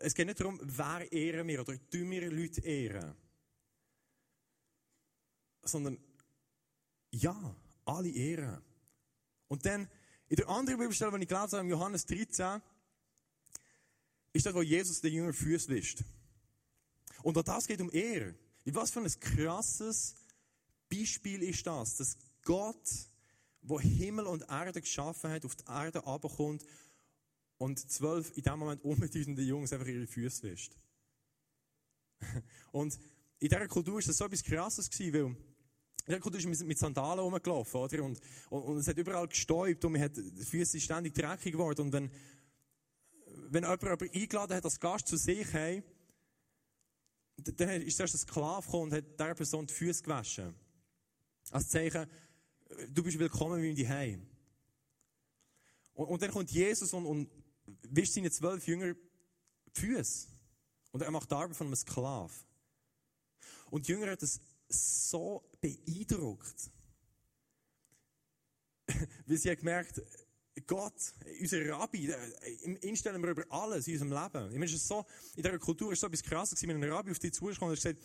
es, 0.00 0.14
geht 0.14 0.26
nicht 0.26 0.38
darum, 0.38 0.60
wer 0.62 1.10
ehren 1.10 1.48
wir 1.48 1.60
oder 1.60 1.74
tun 1.90 2.10
wir 2.10 2.30
Leute 2.30 2.60
ehren. 2.60 3.16
Sondern, 5.62 5.98
ja, 7.10 7.56
alle 7.84 8.10
ehren. 8.10 8.62
Und 9.48 9.66
dann, 9.66 9.88
in 10.28 10.36
der 10.36 10.48
anderen 10.48 10.78
Bibelstelle, 10.78 11.10
die 11.18 11.24
ich 11.24 11.28
gelesen 11.28 11.58
habe, 11.58 11.68
Johannes 11.68 12.06
13, 12.06 12.62
ist 14.32 14.46
das, 14.46 14.54
wo 14.54 14.62
Jesus 14.62 15.00
den 15.00 15.14
Jünger 15.14 15.32
Füße 15.32 15.68
wischt. 15.68 16.04
Und 17.22 17.36
auch 17.38 17.42
das 17.42 17.66
geht 17.66 17.80
um 17.80 17.90
Ehre. 17.90 18.36
Was 18.66 18.92
für 18.92 19.00
ein 19.00 19.20
krasses 19.20 20.14
Beispiel 20.88 21.42
ist 21.42 21.66
das, 21.66 21.96
dass 21.96 22.16
Gott, 22.42 22.88
wo 23.62 23.80
Himmel 23.80 24.26
und 24.26 24.48
Erde 24.48 24.80
geschaffen 24.80 25.30
hat, 25.30 25.44
auf 25.44 25.56
die 25.56 25.64
Erde 25.64 26.06
abkommt 26.06 26.64
und 27.58 27.78
zwölf 27.90 28.36
in 28.36 28.42
dem 28.42 28.58
Moment 28.58 28.82
unbedeutende 28.84 29.42
Jungs 29.42 29.72
einfach 29.72 29.86
ihre 29.86 30.06
Füße 30.06 30.44
wischt. 30.44 30.76
und 32.72 32.98
in 33.40 33.48
dieser 33.48 33.68
Kultur 33.68 33.94
war 33.94 34.02
das 34.02 34.16
so 34.16 34.24
etwas 34.24 34.42
Krasses 34.42 34.88
weil 34.98 35.36
in 36.08 36.14
dieser 36.14 36.20
Kultur 36.20 36.40
ist 36.40 36.64
mit 36.64 36.78
Sandalen 36.78 37.20
rumgelaufen, 37.20 37.80
oder? 37.80 38.02
Und, 38.02 38.18
und, 38.48 38.62
und, 38.62 38.78
es 38.78 38.88
hat 38.88 38.96
überall 38.96 39.28
gestäubt 39.28 39.84
und 39.84 39.92
man 39.92 40.00
hat, 40.00 40.16
die 40.16 40.44
Füße 40.44 40.80
ständig 40.80 41.12
dreckig 41.12 41.52
geworden. 41.52 41.82
Und 41.82 41.92
wenn, 41.92 42.10
wenn 43.50 43.62
jemand, 43.62 43.82
jemand 43.82 44.14
eingeladen 44.14 44.56
hat 44.56 44.64
als 44.64 44.80
Gast 44.80 45.06
zu 45.06 45.18
sich, 45.18 45.52
hey, 45.52 45.82
dann 47.36 47.82
ist 47.82 47.98
zuerst 47.98 48.14
ein 48.14 48.18
Sklave 48.18 48.64
gekommen 48.64 48.84
und 48.84 48.92
hat 48.94 49.20
dieser 49.20 49.34
Person 49.34 49.66
die 49.66 49.74
Füße 49.74 50.02
gewaschen. 50.02 50.54
Als 51.50 51.68
Zeichen, 51.68 52.06
du 52.88 53.02
bist 53.02 53.18
willkommen 53.18 53.60
bei 53.60 53.72
mir 53.72 53.88
Heim. 53.88 54.26
Und, 55.92 56.06
und 56.06 56.22
dann 56.22 56.30
kommt 56.30 56.50
Jesus 56.50 56.92
und, 56.94 57.04
und 57.04 57.28
wischt 57.90 58.14
seine 58.14 58.30
zwölf 58.30 58.66
Jünger 58.66 58.94
die 58.94 59.80
Füße. 59.80 60.28
Und 60.92 61.02
er 61.02 61.10
macht 61.10 61.30
die 61.30 61.34
Arbeit 61.34 61.56
von 61.56 61.66
einem 61.66 61.76
Sklav. 61.76 62.44
Und 63.70 63.86
die 63.86 63.92
Jünger 63.92 64.12
hat 64.12 64.22
es 64.22 64.40
so 64.68 65.48
beeindruckt. 65.60 66.70
Weil 69.26 69.36
sie 69.36 69.50
haben 69.50 69.58
gemerkt, 69.58 70.00
Gott, 70.66 71.14
unser 71.40 71.68
Rabbi, 71.68 72.12
ihn 72.82 72.96
stellen 72.96 73.22
wir 73.22 73.30
über 73.30 73.44
alles 73.50 73.86
in 73.86 74.00
unserem 74.00 74.22
Leben. 74.22 74.52
Ich 74.52 74.58
meine, 74.58 74.68
so, 74.68 75.06
in 75.36 75.42
dieser 75.42 75.58
Kultur 75.58 75.92
ist 75.92 76.00
so 76.00 76.06
etwas 76.06 76.22
krasses, 76.22 76.60
wenn 76.62 76.82
ein 76.82 76.90
Rabbi 76.90 77.12
auf 77.12 77.18
dich 77.18 77.32
zugekommen 77.32 77.70
und 77.70 77.76
gesagt, 77.76 78.02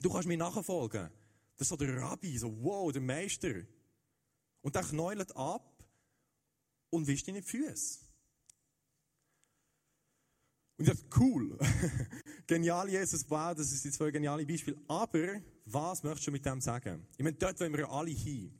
du 0.00 0.10
kannst 0.10 0.28
mir 0.28 0.38
nachfolgen. 0.38 1.10
Das 1.56 1.66
ist 1.66 1.68
so 1.68 1.76
der 1.76 1.96
Rabbi, 1.96 2.38
so 2.38 2.50
wow, 2.62 2.90
der 2.90 3.02
Meister. 3.02 3.54
Und 4.62 4.74
der 4.74 4.82
knäult 4.82 5.36
ab 5.36 5.84
und 6.90 7.06
wischt 7.06 7.28
ihn 7.28 7.36
in 7.36 7.42
die 7.42 7.48
Füße. 7.48 7.98
Und 10.80 10.88
ich 10.88 10.94
dachte, 10.94 11.20
cool. 11.20 11.58
Genial, 12.46 12.88
Jesus, 12.88 13.26
wow, 13.28 13.54
das 13.54 13.70
ist 13.70 13.84
die 13.84 13.90
zwei 13.90 14.10
geniale 14.10 14.46
Beispiele. 14.46 14.78
Aber, 14.88 15.42
was 15.66 16.02
möchtest 16.02 16.28
du 16.28 16.30
mit 16.30 16.46
dem 16.46 16.58
sagen? 16.58 17.06
Ich 17.18 17.22
meine, 17.22 17.36
dort 17.36 17.60
wollen 17.60 17.72
wir 17.72 17.80
ja 17.80 17.90
alle 17.90 18.10
hin. 18.12 18.58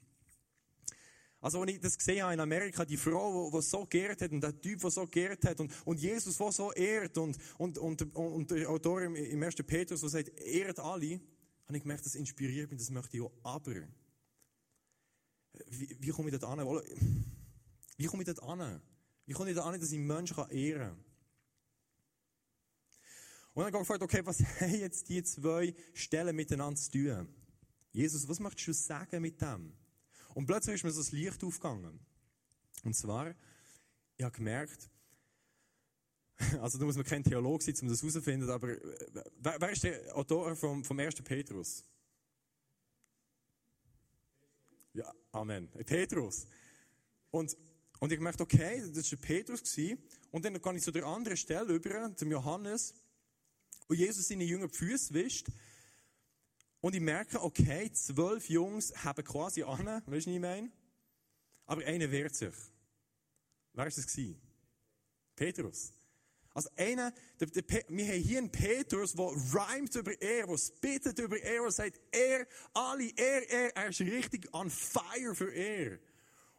Also, 1.40 1.62
als 1.62 1.70
ich 1.70 1.80
das 1.80 1.96
gesehen 1.96 2.22
habe 2.22 2.34
in 2.34 2.40
Amerika, 2.40 2.84
die 2.84 2.98
Frau, 2.98 3.50
die, 3.50 3.62
so 3.62 3.86
geehrt 3.86 4.20
hat 4.20 4.32
und 4.32 4.42
der 4.42 4.60
Typ, 4.60 4.80
der 4.80 4.90
so 4.90 5.06
geehrt 5.06 5.42
hat 5.46 5.60
und, 5.60 5.72
und 5.86 5.98
Jesus, 5.98 6.36
der 6.36 6.52
so 6.52 6.70
ehrt 6.72 7.16
und, 7.16 7.38
und, 7.56 7.78
und, 7.78 8.14
und 8.14 8.50
der 8.50 8.68
Autor 8.68 9.00
im, 9.00 9.16
im 9.16 9.42
1. 9.42 9.54
Petrus, 9.66 10.00
der 10.00 10.10
sagt, 10.10 10.28
ehrt 10.40 10.78
alle, 10.78 11.22
habe 11.64 11.76
ich 11.78 11.82
gemerkt, 11.82 12.04
das 12.04 12.16
inspiriert 12.16 12.70
mich, 12.70 12.80
das 12.80 12.90
möchte 12.90 13.16
ich 13.16 13.22
auch. 13.22 13.32
Aber, 13.42 13.76
wie, 15.70 15.96
wie 15.98 16.10
komme 16.10 16.28
ich 16.28 16.38
dort 16.38 16.44
an? 16.52 16.82
Wie 17.96 18.04
komme 18.04 18.22
ich 18.24 18.26
dort 18.26 18.42
an? 18.42 18.82
Wie 19.24 19.32
komme 19.32 19.48
ich 19.48 19.56
dort 19.56 19.68
an, 19.68 19.80
dass 19.80 19.90
ich 19.90 19.98
Menschen 19.98 20.36
ehren 20.50 20.88
kann? 20.90 21.09
Und 23.52 23.64
dann 23.64 23.72
habe 23.72 23.82
ich 23.82 23.88
gefragt, 23.88 24.02
okay, 24.02 24.20
was 24.24 24.40
haben 24.60 24.74
jetzt 24.74 25.08
die 25.08 25.22
zwei 25.22 25.74
Stellen 25.94 26.36
miteinander 26.36 26.80
zu 26.80 26.90
tun? 26.90 27.28
Jesus, 27.92 28.28
was 28.28 28.38
möchtest 28.38 28.68
du 28.68 28.72
sagen 28.72 29.22
mit 29.22 29.40
dem? 29.40 29.72
Und 30.34 30.46
plötzlich 30.46 30.76
ist 30.76 30.84
mir 30.84 30.92
so 30.92 31.00
das 31.00 31.12
Licht 31.12 31.42
aufgegangen. 31.42 31.98
Und 32.84 32.94
zwar, 32.94 33.34
ich 34.16 34.24
habe 34.24 34.36
gemerkt, 34.36 34.88
also 36.60 36.78
da 36.78 36.84
muss 36.84 36.96
man 36.96 37.04
kein 37.04 37.24
Theologe 37.24 37.64
sein, 37.64 37.74
um 37.82 37.88
das 37.88 38.00
herauszufinden, 38.00 38.48
aber 38.48 38.68
wer, 39.38 39.60
wer 39.60 39.70
ist 39.70 39.82
der 39.82 40.16
Autor 40.16 40.54
vom, 40.56 40.84
vom 40.84 40.98
1. 40.98 41.16
Petrus? 41.16 41.84
Ja, 44.92 45.12
Amen. 45.32 45.68
Petrus. 45.86 46.46
Und, 47.30 47.56
und 48.00 48.12
ich 48.12 48.18
gemerkt, 48.18 48.40
okay, 48.40 48.82
das 48.92 49.10
war 49.12 49.18
Petrus. 49.18 49.62
Gewesen. 49.62 50.02
Und 50.30 50.44
dann 50.44 50.60
kann 50.60 50.76
ich 50.76 50.82
zu 50.82 50.90
der 50.90 51.06
anderen 51.06 51.36
Stelle 51.36 51.72
über, 51.74 52.14
zum 52.16 52.30
Johannes, 52.30 52.94
wo 53.90 53.94
Jesus 53.94 54.28
seine 54.28 54.44
Jünger 54.44 54.68
die 54.68 54.76
Füße 54.76 55.12
wischt. 55.14 55.48
Und 56.80 56.94
ich 56.94 57.00
merke, 57.00 57.42
okay, 57.42 57.90
zwölf 57.92 58.48
Jungs 58.48 58.94
haben 59.04 59.24
quasi 59.24 59.64
an, 59.64 59.84
weißt 59.84 60.06
du, 60.06 60.12
was 60.12 60.26
ich 60.26 60.38
meine? 60.38 60.70
Aber 61.66 61.84
einer 61.84 62.08
wehrt 62.10 62.36
sich. 62.36 62.54
Wer 63.72 63.84
war 63.84 63.90
das? 63.90 64.16
Petrus. 65.34 65.92
Also 66.54 66.70
einer, 66.76 67.12
der, 67.40 67.48
der, 67.48 67.64
wir 67.88 68.06
haben 68.06 68.22
hier 68.22 68.38
einen 68.38 68.52
Petrus, 68.52 69.12
der 69.12 69.32
reimt 69.54 69.94
über 69.96 70.22
er, 70.22 70.46
der 70.46 70.58
spittet 70.58 71.18
über 71.18 71.40
er, 71.40 71.62
der 71.62 71.70
sagt, 71.72 72.00
er, 72.12 72.46
alle, 72.72 73.10
er, 73.16 73.50
er, 73.50 73.76
er 73.76 73.88
ist 73.88 74.00
richtig 74.00 74.54
on 74.54 74.70
fire 74.70 75.34
für 75.34 75.52
er. 75.52 75.98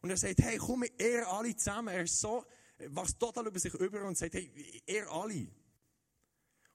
Und 0.01 0.09
er 0.09 0.17
sagt, 0.17 0.41
hey, 0.41 0.57
komm, 0.57 0.83
er 0.97 1.27
alle 1.29 1.55
zusammen. 1.55 1.93
Er 1.93 2.03
ist 2.03 2.19
so, 2.19 2.43
was 2.88 3.17
total 3.17 3.47
über 3.47 3.59
sich 3.59 3.73
über 3.75 4.03
und 4.03 4.17
sagt, 4.17 4.33
hey, 4.33 4.83
er 4.85 5.09
alle. 5.09 5.47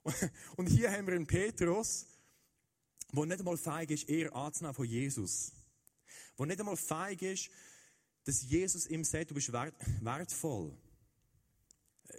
Und 0.56 0.68
hier 0.68 0.90
haben 0.92 1.06
wir 1.06 1.14
einen 1.14 1.26
Petrus, 1.26 2.06
der 3.12 3.26
nicht 3.26 3.38
einmal 3.38 3.56
feig 3.56 3.90
ist, 3.90 4.08
eher 4.08 4.34
anzunehmen 4.34 4.75
von 4.75 4.84
Jesus. 4.84 5.52
Der 6.38 6.46
nicht 6.46 6.60
einmal 6.60 6.76
feig 6.76 7.22
ist, 7.22 7.50
dass 8.25 8.42
Jesus 8.42 8.86
ihm 8.86 9.04
sagt, 9.04 9.30
du 9.30 9.34
bist 9.34 9.52
wert, 9.52 9.75
wertvoll. 10.00 10.76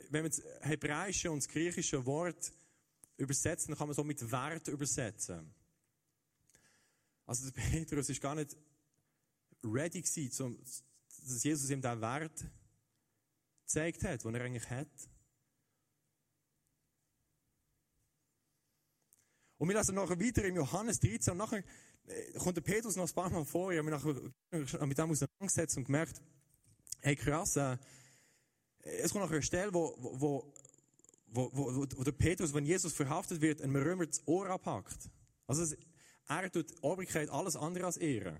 Wenn 0.10 0.24
man 0.24 0.32
das 0.32 0.41
hebräische 0.62 1.32
und 1.32 1.44
das 1.44 1.48
griechische 1.48 2.06
Wort 2.06 2.51
übersetzt, 3.17 3.67
dann 3.67 3.77
kann 3.77 3.88
man 3.88 3.96
so 3.96 4.03
mit 4.03 4.32
Wert 4.32 4.67
übersetzen. 4.67 5.53
Also 7.25 7.50
der 7.50 7.62
Petrus 7.62 8.10
ist 8.10 8.22
gar 8.22 8.36
nicht 8.36 8.56
ready 9.63 10.01
gewesen, 10.01 10.58
dass 11.25 11.44
Jesus 11.44 11.70
ihm 11.70 11.82
diesen 11.82 12.01
Wert 12.01 12.46
gezeigt 13.63 14.03
hat, 14.03 14.24
den 14.24 14.36
er 14.36 14.41
eigentlich 14.41 14.70
hat. 14.70 14.88
Und 19.58 19.70
wir 19.70 19.76
lesen 19.76 19.96
nachher 19.96 20.20
weiter 20.20 20.44
im 20.46 20.56
Johannes 20.56 21.00
13 21.00 21.32
und 21.32 21.38
nachher 21.38 21.64
äh, 22.08 22.34
kommt 22.38 22.58
der 22.58 22.62
Petrus 22.62 22.96
noch 22.96 23.08
ein 23.08 23.14
paar 23.14 23.30
Mal 23.30 23.46
vor, 23.46 23.72
ich 23.72 23.80
habe 23.80 23.90
mich 23.90 24.04
nachher 24.04 24.86
mit 24.86 24.98
dem 24.98 25.12
auseinandergesetzt 25.12 25.78
und 25.78 25.86
gemerkt, 25.86 26.22
hey 27.02 27.16
krass, 27.16 27.56
äh, 27.56 27.78
es 28.82 29.12
kommt 29.12 29.24
nachher 29.24 29.36
eine 29.36 29.44
Stelle, 29.44 29.74
wo, 29.74 29.96
wo, 29.98 30.54
wo, 31.28 31.52
wo, 31.54 31.86
wo 31.96 32.04
der 32.04 32.12
Petrus, 32.12 32.54
wenn 32.54 32.66
Jesus 32.66 32.94
verhaftet 32.94 33.42
wird, 33.42 33.62
einem 33.62 33.76
Römer 33.76 34.06
das 34.06 34.26
Ohr 34.28 34.48
abhackt. 34.50 35.10
Also 35.48 35.76
er 36.28 36.52
tut 36.52 36.74
Obrigkeit 36.82 37.30
alles 37.30 37.56
andere 37.56 37.86
als 37.86 37.98
Ehre. 37.98 38.40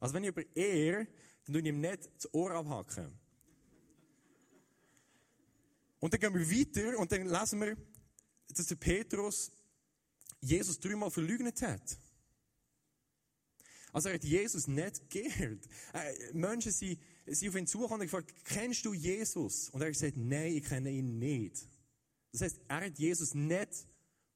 Also 0.00 0.14
wenn 0.14 0.24
ich 0.24 0.30
über 0.30 0.44
Ehre, 0.56 1.06
dann 1.44 1.54
tue 1.54 1.60
ich 1.60 1.68
ihm 1.68 1.80
nicht 1.80 2.10
das 2.16 2.34
Ohr 2.34 2.50
abhacken. 2.50 3.18
Und 6.00 6.12
dann 6.12 6.20
gehen 6.20 6.34
wir 6.34 6.50
weiter 6.50 6.98
und 6.98 7.12
dann 7.12 7.26
lesen 7.26 7.60
wir, 7.60 7.76
dass 8.48 8.66
der 8.66 8.74
Petrus 8.74 9.52
Jesus 10.42 10.78
dreimal 10.78 11.10
verleugnet 11.10 11.62
hat. 11.62 11.98
Also 13.92 14.08
er 14.08 14.14
hat 14.14 14.24
Jesus 14.24 14.66
nicht 14.66 15.08
geehrt. 15.10 15.68
Äh, 15.92 16.32
Menschen 16.32 16.72
sind, 16.72 16.98
sind 17.26 17.48
auf 17.48 17.56
ihn 17.56 17.66
zugekommen 17.66 18.00
und 18.00 18.06
gefragt, 18.06 18.34
kennst 18.44 18.84
du 18.84 18.94
Jesus? 18.94 19.68
Und 19.70 19.80
er 19.80 19.86
hat 19.86 19.92
gesagt, 19.92 20.16
nein, 20.16 20.56
ich 20.56 20.64
kenne 20.64 20.90
ihn 20.90 21.18
nicht. 21.18 21.68
Das 22.32 22.40
heißt, 22.40 22.60
er 22.68 22.86
hat 22.86 22.98
Jesus 22.98 23.34
nicht 23.34 23.86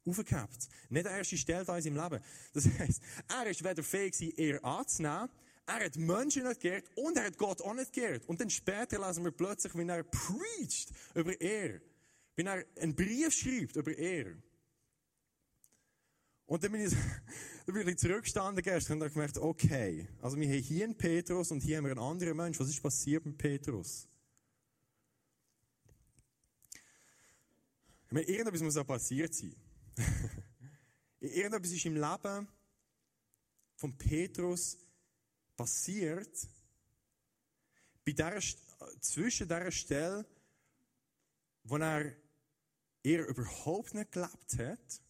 aufgehabt. 0.04 0.68
Nicht 0.90 1.06
an 1.06 1.16
erste 1.16 1.38
Stelle 1.38 1.60
in 1.60 1.82
seinem 1.82 1.96
Leben. 1.96 2.22
Das 2.52 2.66
heißt, 2.66 3.02
er 3.28 3.46
ist 3.46 3.64
weder 3.64 3.82
fähig, 3.82 4.38
er 4.38 4.64
anzunehmen, 4.64 5.30
er 5.66 5.84
hat 5.84 5.96
Menschen 5.96 6.46
nicht 6.46 6.60
geehrt 6.60 6.84
und 6.94 7.16
er 7.16 7.24
hat 7.24 7.38
Gott 7.38 7.60
auch 7.60 7.74
nicht 7.74 7.92
geehrt. 7.92 8.28
Und 8.28 8.40
dann 8.40 8.50
später 8.50 9.04
lesen 9.04 9.24
wir 9.24 9.32
plötzlich, 9.32 9.74
wie 9.74 9.88
er 9.88 10.04
preacht 10.04 10.92
über 11.14 11.40
er. 11.40 11.80
Wie 12.36 12.44
er 12.44 12.64
einen 12.80 12.94
Brief 12.94 13.32
schreibt 13.32 13.74
über 13.74 13.96
er. 13.96 14.36
Und 16.46 16.62
dann 16.62 16.72
bin 16.72 16.86
ich, 16.86 16.92
dann 17.66 17.74
bin 17.74 17.88
ich 17.88 17.98
zurückgestanden 17.98 18.62
gestern 18.62 18.98
und 18.98 19.02
habe 19.02 19.12
gemerkt, 19.12 19.38
okay, 19.38 20.08
also 20.22 20.36
wir 20.36 20.46
haben 20.46 20.62
hier 20.62 20.84
einen 20.84 20.96
Petrus 20.96 21.50
und 21.50 21.60
hier 21.60 21.78
haben 21.78 21.84
wir 21.84 21.92
einen 21.92 22.00
anderen 22.00 22.36
Mensch. 22.36 22.58
Was 22.60 22.68
ist 22.68 22.82
passiert 22.82 23.26
mit 23.26 23.36
Petrus? 23.36 24.08
Ich 28.06 28.12
meine, 28.12 28.26
irgendetwas 28.26 28.62
muss 28.62 28.76
auch 28.76 28.86
passiert 28.86 29.34
sein. 29.34 29.56
irgendetwas 31.20 31.72
ist 31.72 31.84
im 31.86 31.96
Leben 31.96 32.48
von 33.74 33.98
Petrus 33.98 34.78
passiert, 35.56 36.48
bei 38.04 38.12
der, 38.12 38.40
zwischen 39.00 39.48
der 39.48 39.70
Stelle, 39.72 40.24
wo 41.64 41.76
er 41.76 42.14
eher 43.02 43.26
überhaupt 43.26 43.94
nicht 43.94 44.12
gelebt 44.12 44.58
hat, 44.58 45.02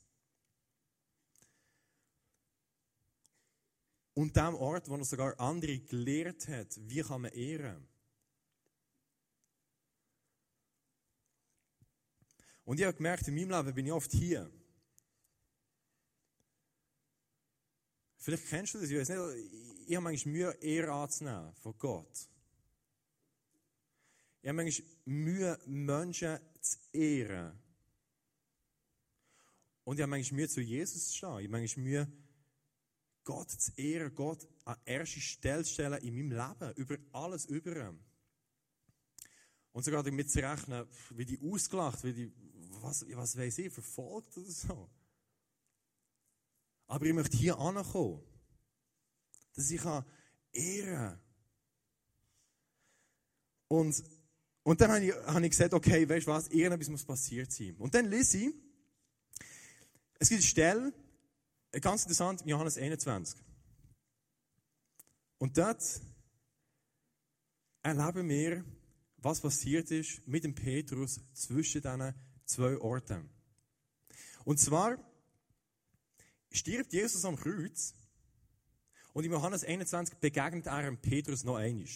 Und 4.17 4.35
dem 4.35 4.55
Ort, 4.55 4.89
wo 4.89 4.97
er 4.97 5.05
sogar 5.05 5.39
andere 5.39 5.79
gelehrt 5.79 6.49
hat, 6.49 6.75
wie 6.89 7.03
kann 7.03 7.21
man 7.21 7.33
ehren. 7.33 7.87
Und 12.65 12.81
ich 12.81 12.87
habe 12.87 12.97
gemerkt, 12.97 13.29
in 13.29 13.35
meinem 13.35 13.51
Leben 13.51 13.75
bin 13.75 13.87
ich 13.87 13.93
oft 13.93 14.11
hier. 14.11 14.51
Vielleicht 18.17 18.49
kennst 18.49 18.73
du 18.73 18.79
das, 18.79 18.89
ich 18.89 18.99
weiß 18.99 19.09
nicht, 19.11 19.87
ich 19.87 19.95
habe 19.97 20.05
manchmal 20.05 20.33
Mühe, 20.33 20.53
Ehre 20.63 20.93
anzunehmen 20.93 21.53
von 21.57 21.77
Gott. 21.77 22.29
Ich 24.41 24.49
habe 24.49 24.57
manchmal 24.57 24.89
Mühe, 25.05 25.59
Menschen 25.67 26.39
zu 26.63 26.79
ehren. 26.95 27.53
Und 29.85 29.99
ich 29.99 30.03
habe 30.03 30.11
manchmal 30.11 30.37
Mühe, 30.39 30.49
zu 30.49 30.63
Jesus 30.63 31.09
zu 31.09 31.17
stehen. 31.19 31.39
Ich 31.39 31.45
habe 31.45 31.49
manchmal 31.51 31.85
Mühe, 31.85 32.26
Gott 33.27 33.51
zu 33.51 33.73
ehren, 33.77 34.15
Gott 34.15 34.49
an 34.65 34.77
erste 34.85 35.21
Stelle 35.21 35.65
stellen 35.65 36.01
in 36.01 36.15
meinem 36.15 36.31
Leben, 36.31 36.73
über 36.77 36.97
alles 37.13 37.45
über. 37.47 37.93
Und 39.73 39.85
sogar 39.85 40.03
damit 40.03 40.31
zu 40.31 40.39
rechnen, 40.39 40.87
wie 41.11 41.27
die 41.27 41.39
ausgelacht, 41.41 42.03
wie 42.05 42.13
die, 42.15 42.33
was, 42.81 43.05
was 43.11 43.37
weiß 43.37 43.59
ich, 43.59 43.73
verfolgt 43.73 44.39
oder 44.39 44.51
so. 44.51 44.89
Aber 46.87 47.05
ich 47.05 47.13
möchte 47.13 47.37
hier 47.37 47.59
ankommen, 47.59 48.23
dass 49.55 49.71
ich 49.71 49.83
ehren 50.53 51.21
Und, 53.69 54.05
und 54.63 54.81
dann 54.81 54.93
habe 54.93 55.05
ich, 55.05 55.13
habe 55.13 55.45
ich 55.45 55.51
gesagt, 55.51 55.75
okay, 55.75 56.09
weißt 56.09 56.29
du 56.29 56.31
was, 56.31 56.49
irgendetwas 56.49 56.89
muss 56.89 57.05
passiert 57.05 57.51
sein. 57.51 57.75
Und 57.77 57.93
dann 57.93 58.07
lese 58.07 58.39
ich 58.39 58.55
Es 60.21 60.29
gibt 60.29 60.41
eine 60.41 60.49
Stelle, 60.49 61.06
ganz 61.73 62.03
interessant, 62.03 62.43
in 62.43 62.49
Johannes 62.49 62.77
21. 62.77 63.39
Und 65.39 65.59
dort 65.59 65.83
erleben 67.83 68.29
wir, 68.29 68.65
was 69.19 69.41
passiert 69.41 69.91
ist 69.91 70.27
mit 70.27 70.45
dem 70.45 70.55
Petrus 70.55 71.21
zwischen 71.35 71.83
diesen 71.83 72.15
zwei 72.45 72.79
Orten. 72.79 73.29
Und 74.45 74.59
zwar 74.59 74.99
stirbt 76.53 76.93
Jesus 76.93 77.25
am 77.25 77.37
Kreuz 77.37 77.95
und 79.13 79.25
in 79.25 79.33
Johannes 79.33 79.65
21 79.65 80.17
begegnet 80.19 80.67
er 80.67 80.83
dem 80.83 80.99
Petrus 80.99 81.45
noch 81.45 81.57
einmal. 81.57 81.87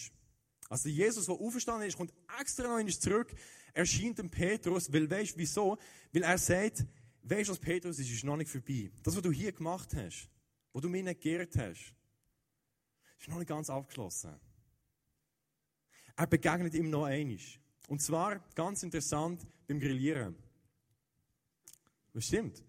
Also 0.69 0.89
Jesus, 0.89 1.25
der 1.25 1.35
auferstanden 1.35 1.87
ist, 1.87 1.97
kommt 1.97 2.13
extra 2.39 2.63
noch 2.63 2.77
einmal 2.77 2.93
zurück, 2.93 3.33
erscheint 3.73 4.19
dem 4.19 4.29
Petrus, 4.29 4.91
weil 4.91 5.09
weißt 5.09 5.37
wieso? 5.37 5.77
Weil 6.13 6.23
er 6.23 6.37
sagt, 6.37 6.85
weißt 7.23 7.49
du 7.49 7.51
was, 7.53 7.59
Petrus, 7.59 7.99
es 7.99 8.09
ist 8.09 8.23
noch 8.23 8.37
nicht 8.37 8.49
vorbei. 8.49 8.91
Das, 9.03 9.15
was 9.15 9.21
du 9.21 9.31
hier 9.31 9.51
gemacht 9.51 9.93
hast, 9.95 10.29
was 10.73 10.81
du 10.81 10.89
mir 10.89 11.03
nicht 11.03 11.21
geehrt 11.21 11.55
hast, 11.57 11.93
ist 13.19 13.27
noch 13.27 13.37
nicht 13.37 13.47
ganz 13.47 13.69
abgeschlossen. 13.69 14.39
Er 16.15 16.27
begegnet 16.27 16.73
ihm 16.73 16.89
noch 16.89 17.05
einmal. 17.05 17.37
Und 17.87 18.01
zwar, 18.01 18.39
ganz 18.55 18.83
interessant, 18.83 19.45
beim 19.67 19.79
Grillieren. 19.79 20.35
Das 22.13 22.25
stimmt. 22.25 22.63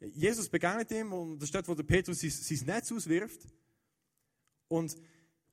Jesus 0.00 0.48
begegnet 0.48 0.90
ihm 0.90 1.12
und 1.12 1.38
da 1.38 1.46
steht, 1.46 1.68
wo 1.68 1.74
der 1.74 1.82
Petrus 1.82 2.20
sein, 2.20 2.30
sein 2.30 2.66
Netz 2.66 2.90
auswirft. 2.90 3.46
Und, 4.68 4.96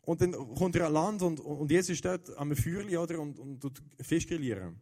und 0.03 0.21
dann 0.21 0.31
kommt 0.55 0.75
er 0.75 0.87
an 0.87 0.93
Land 0.93 1.21
und, 1.21 1.39
und 1.39 1.69
Jesus 1.69 1.97
steht 1.97 2.29
am 2.37 2.55
Feuerli 2.55 2.97
oder, 2.97 3.19
und, 3.19 3.37
und 3.39 3.59
tut 3.59 3.81
Fisch 3.99 4.27
grillieren. 4.27 4.79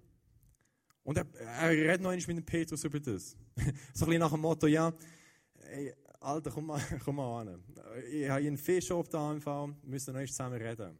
Und 1.05 1.17
er, 1.17 1.27
er 1.35 1.69
redet 1.69 2.01
noch 2.01 2.09
einmal 2.09 2.27
mit 2.27 2.37
dem 2.37 2.45
Petrus 2.45 2.83
über 2.83 2.99
das. 2.99 3.29
so 3.55 3.61
ein 3.61 3.73
bisschen 3.93 4.19
nach 4.19 4.31
dem 4.31 4.41
Motto, 4.41 4.65
ja, 4.65 4.91
ey, 5.69 5.93
Alter, 6.19 6.49
komm 6.49 6.65
mal, 6.65 6.81
komm 7.05 7.17
mal 7.17 7.41
an. 7.41 7.63
Ich 8.11 8.27
habe 8.27 8.41
einen 8.41 8.57
Fisch 8.57 8.89
auf 8.89 9.07
der 9.07 9.19
AMV, 9.19 9.45
wir 9.45 9.75
müssen 9.83 10.15
noch 10.15 10.25
zusammen 10.25 10.59
reden. 10.59 10.97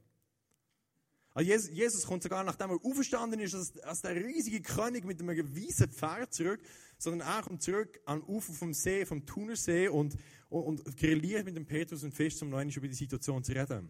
Also 1.32 1.50
Jesus, 1.50 1.70
Jesus 1.72 2.06
kommt 2.06 2.22
sogar, 2.22 2.44
nachdem 2.44 2.70
er 2.70 2.86
auferstanden 2.86 3.40
ist, 3.40 3.56
als, 3.56 3.78
als 3.80 4.04
der 4.04 4.16
riesige 4.16 4.62
König 4.62 5.06
mit 5.06 5.20
einem 5.20 5.56
weißen 5.56 5.90
Pferd 5.90 6.32
zurück, 6.34 6.62
sondern 7.00 7.28
er 7.28 7.42
kommt 7.42 7.64
zurück 7.64 8.00
am 8.06 8.22
Ufer 8.24 8.54
vom 8.54 8.74
See, 8.76 9.08
vom 9.08 9.26
Thunersee 9.26 9.88
und, 9.88 10.16
und, 10.50 10.86
und 10.86 10.98
grilliert 10.98 11.46
mit 11.46 11.56
dem 11.56 11.66
Petrus 11.66 12.04
und 12.04 12.14
Fisch, 12.14 12.40
um 12.44 12.52
noch 12.52 12.60
einmal 12.60 12.78
über 12.78 12.88
die 12.88 12.94
Situation 12.94 13.44
zu 13.44 13.54
reden. 13.54 13.90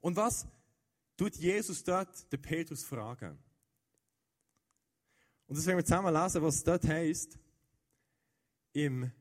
Und 0.00 0.16
was 0.16 0.46
tut 1.18 1.36
Jesus 1.36 1.84
dort 1.84 2.32
den 2.32 2.40
Petrus 2.40 2.82
fragen? 2.82 3.38
Und 5.52 5.58
das 5.58 5.66
werden 5.66 5.76
wir 5.76 5.84
zusammen 5.84 6.14
lesen, 6.14 6.40
was 6.40 6.64
dort 6.64 6.88
heißt 6.88 7.38
im 8.72 9.12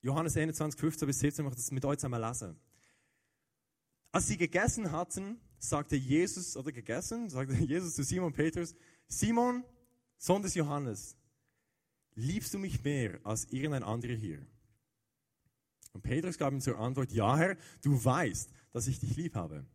Johannes 0.00 0.38
21, 0.38 0.80
15 0.80 1.06
bis 1.06 1.18
17, 1.18 1.44
möchte 1.44 1.60
ich 1.60 1.66
das 1.66 1.70
mit 1.70 1.84
euch 1.84 1.98
zusammen 1.98 2.18
lesen. 2.18 2.56
Als 4.10 4.28
sie 4.28 4.38
gegessen 4.38 4.90
hatten, 4.90 5.38
sagte 5.58 5.96
Jesus, 5.96 6.56
oder 6.56 6.72
gegessen, 6.72 7.28
sagte 7.28 7.52
Jesus 7.62 7.94
zu 7.94 8.04
Simon 8.04 8.32
Petrus, 8.32 8.74
Simon, 9.06 9.64
Sohn 10.16 10.40
des 10.40 10.54
Johannes, 10.54 11.14
liebst 12.14 12.54
du 12.54 12.58
mich 12.58 12.82
mehr 12.82 13.20
als 13.22 13.44
irgendein 13.52 13.82
anderer 13.82 14.14
hier? 14.14 14.46
Und 15.92 16.00
Petrus 16.00 16.38
gab 16.38 16.54
ihm 16.54 16.62
zur 16.62 16.78
Antwort, 16.78 17.12
ja 17.12 17.36
Herr, 17.36 17.58
du 17.82 18.02
weißt, 18.02 18.48
dass 18.72 18.86
ich 18.86 18.98
dich 18.98 19.14
lieb 19.14 19.34
habe. 19.34 19.66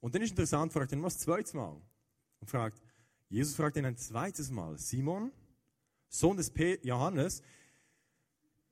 Und 0.00 0.12
dann 0.12 0.22
ist 0.22 0.30
interessant, 0.30 0.72
fragt 0.72 0.90
ihn 0.90 1.04
was 1.04 1.20
zweites 1.20 1.54
Mal. 1.54 1.80
Und 2.40 2.50
fragt, 2.50 2.82
Jesus 3.34 3.56
fragt 3.56 3.76
ihn 3.76 3.84
ein 3.84 3.96
zweites 3.96 4.48
Mal, 4.48 4.78
Simon, 4.78 5.32
Sohn 6.08 6.36
des 6.36 6.50
Pe 6.50 6.78
Johannes, 6.84 7.42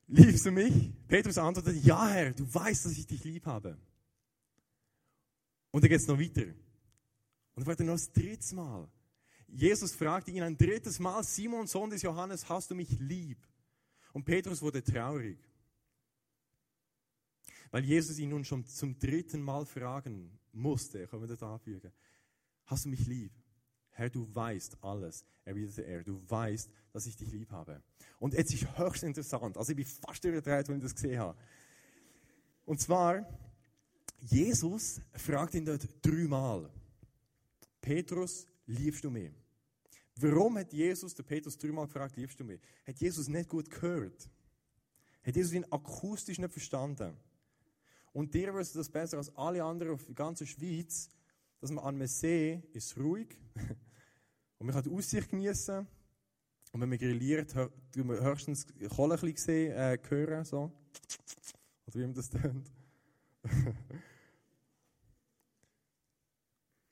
liebst 0.06 0.46
du 0.46 0.52
mich? 0.52 0.92
Petrus 1.08 1.36
antwortet, 1.36 1.82
ja 1.82 2.06
Herr, 2.06 2.32
du 2.32 2.44
weißt, 2.54 2.84
dass 2.84 2.92
ich 2.92 3.04
dich 3.04 3.24
lieb 3.24 3.44
habe. 3.44 3.76
Und 5.72 5.82
dann 5.82 5.90
geht 5.90 5.98
es 5.98 6.06
noch 6.06 6.16
weiter. 6.16 6.46
Und 6.46 6.54
dann 7.56 7.64
fragt 7.64 7.80
er 7.80 7.86
noch 7.86 7.94
das 7.94 8.12
dritte 8.12 8.54
Mal. 8.54 8.88
Jesus 9.48 9.96
fragte 9.96 10.30
ihn 10.30 10.44
ein 10.44 10.56
drittes 10.56 11.00
Mal, 11.00 11.24
Simon, 11.24 11.66
Sohn 11.66 11.90
des 11.90 12.02
Johannes, 12.02 12.48
hast 12.48 12.70
du 12.70 12.76
mich 12.76 13.00
lieb? 13.00 13.44
Und 14.12 14.24
Petrus 14.24 14.62
wurde 14.62 14.84
traurig. 14.84 15.40
Weil 17.72 17.84
Jesus 17.84 18.16
ihn 18.20 18.28
nun 18.28 18.44
schon 18.44 18.64
zum 18.64 18.96
dritten 18.96 19.42
Mal 19.42 19.66
fragen 19.66 20.38
musste, 20.52 21.04
können 21.08 21.28
wir 21.28 21.36
das. 21.36 21.92
Hast 22.66 22.84
du 22.84 22.90
mich 22.90 23.04
lieb? 23.08 23.41
Herr, 23.92 24.10
du 24.10 24.26
weißt 24.34 24.78
alles, 24.82 25.24
erwiderte 25.44 25.82
er. 25.82 26.02
Du 26.02 26.20
weißt, 26.28 26.70
dass 26.92 27.06
ich 27.06 27.16
dich 27.16 27.30
lieb 27.30 27.50
habe. 27.50 27.82
Und 28.18 28.34
jetzt 28.34 28.52
ist 28.54 28.78
höchst 28.78 29.02
interessant. 29.02 29.56
Also 29.56 29.72
ich 29.72 29.76
bin 29.76 29.86
fast 29.86 30.24
überdreht, 30.24 30.68
wenn 30.68 30.76
ich 30.76 30.82
das 30.82 30.94
gesehen 30.94 31.18
habe. 31.18 31.38
Und 32.64 32.80
zwar, 32.80 33.26
Jesus 34.20 35.00
fragt 35.14 35.54
ihn 35.54 35.64
dort 35.64 35.88
dreimal. 36.00 36.70
Petrus, 37.80 38.46
liebst 38.66 39.04
du 39.04 39.10
mich? 39.10 39.32
Warum 40.16 40.58
hat 40.58 40.72
Jesus 40.72 41.14
den 41.14 41.24
Petrus 41.24 41.58
dreimal 41.58 41.86
gefragt, 41.86 42.16
liebst 42.16 42.38
du 42.38 42.44
mich? 42.44 42.60
Hat 42.86 42.98
Jesus 42.98 43.28
nicht 43.28 43.48
gut 43.48 43.68
gehört? 43.70 44.28
Hat 45.24 45.36
Jesus 45.36 45.52
ihn 45.52 45.64
akustisch 45.70 46.38
nicht 46.38 46.52
verstanden? 46.52 47.16
Und 48.12 48.34
dir 48.34 48.52
wirst 48.54 48.74
du 48.74 48.78
das 48.78 48.90
besser 48.90 49.18
als 49.18 49.34
alle 49.36 49.64
anderen 49.64 49.94
auf 49.94 50.04
der 50.04 50.14
ganzen 50.14 50.46
Schweiz, 50.46 51.08
dass 51.62 51.70
man 51.70 51.84
an 51.84 51.94
einem 51.94 52.08
See 52.08 52.60
ist 52.72 52.98
ruhig 52.98 53.38
und 54.58 54.66
man 54.66 54.74
kann 54.74 54.82
die 54.82 54.90
Aussicht 54.90 55.30
genießen. 55.30 55.86
Und 56.72 56.80
wenn 56.80 56.88
man 56.88 56.98
grilliert, 56.98 57.54
hört 57.54 57.72
man 57.96 58.20
höchstens 58.20 58.66
Kohle 58.94 59.14
ein 59.14 59.20
bisschen 59.20 59.70
äh, 59.72 59.96
hören, 60.08 60.44
so. 60.44 60.72
Oder 61.86 61.94
wie 61.94 62.00
man 62.00 62.14
das 62.14 62.30
tönt. 62.30 62.72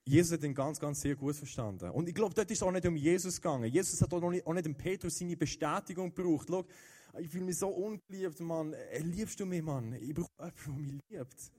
Jesus 0.04 0.32
hat 0.32 0.44
ihn 0.44 0.54
ganz, 0.54 0.78
ganz 0.78 1.00
sehr 1.00 1.16
gut 1.16 1.34
verstanden. 1.34 1.90
Und 1.90 2.08
ich 2.08 2.14
glaube, 2.14 2.34
dort 2.34 2.50
ist 2.50 2.58
es 2.58 2.62
auch 2.62 2.70
nicht 2.70 2.86
um 2.86 2.96
Jesus 2.96 3.36
gegangen. 3.36 3.72
Jesus 3.72 4.00
hat 4.00 4.12
auch 4.12 4.30
nicht, 4.30 4.46
auch 4.46 4.54
nicht 4.54 4.66
dem 4.66 4.76
Petrus 4.76 5.18
seine 5.18 5.36
Bestätigung 5.36 6.14
gebraucht. 6.14 6.46
Schau, 6.48 6.64
ich 7.18 7.28
fühle 7.28 7.46
mich 7.46 7.58
so 7.58 7.68
ungeliebt, 7.68 8.38
Mann. 8.38 8.72
Äh, 8.72 9.00
liebst 9.00 9.40
du 9.40 9.46
mich, 9.46 9.62
Mann? 9.62 9.94
Ich 9.94 10.14
brauche 10.14 10.30
jemanden, 10.38 10.54
der 10.64 10.74
mich 10.74 11.02
liebt. 11.10 11.52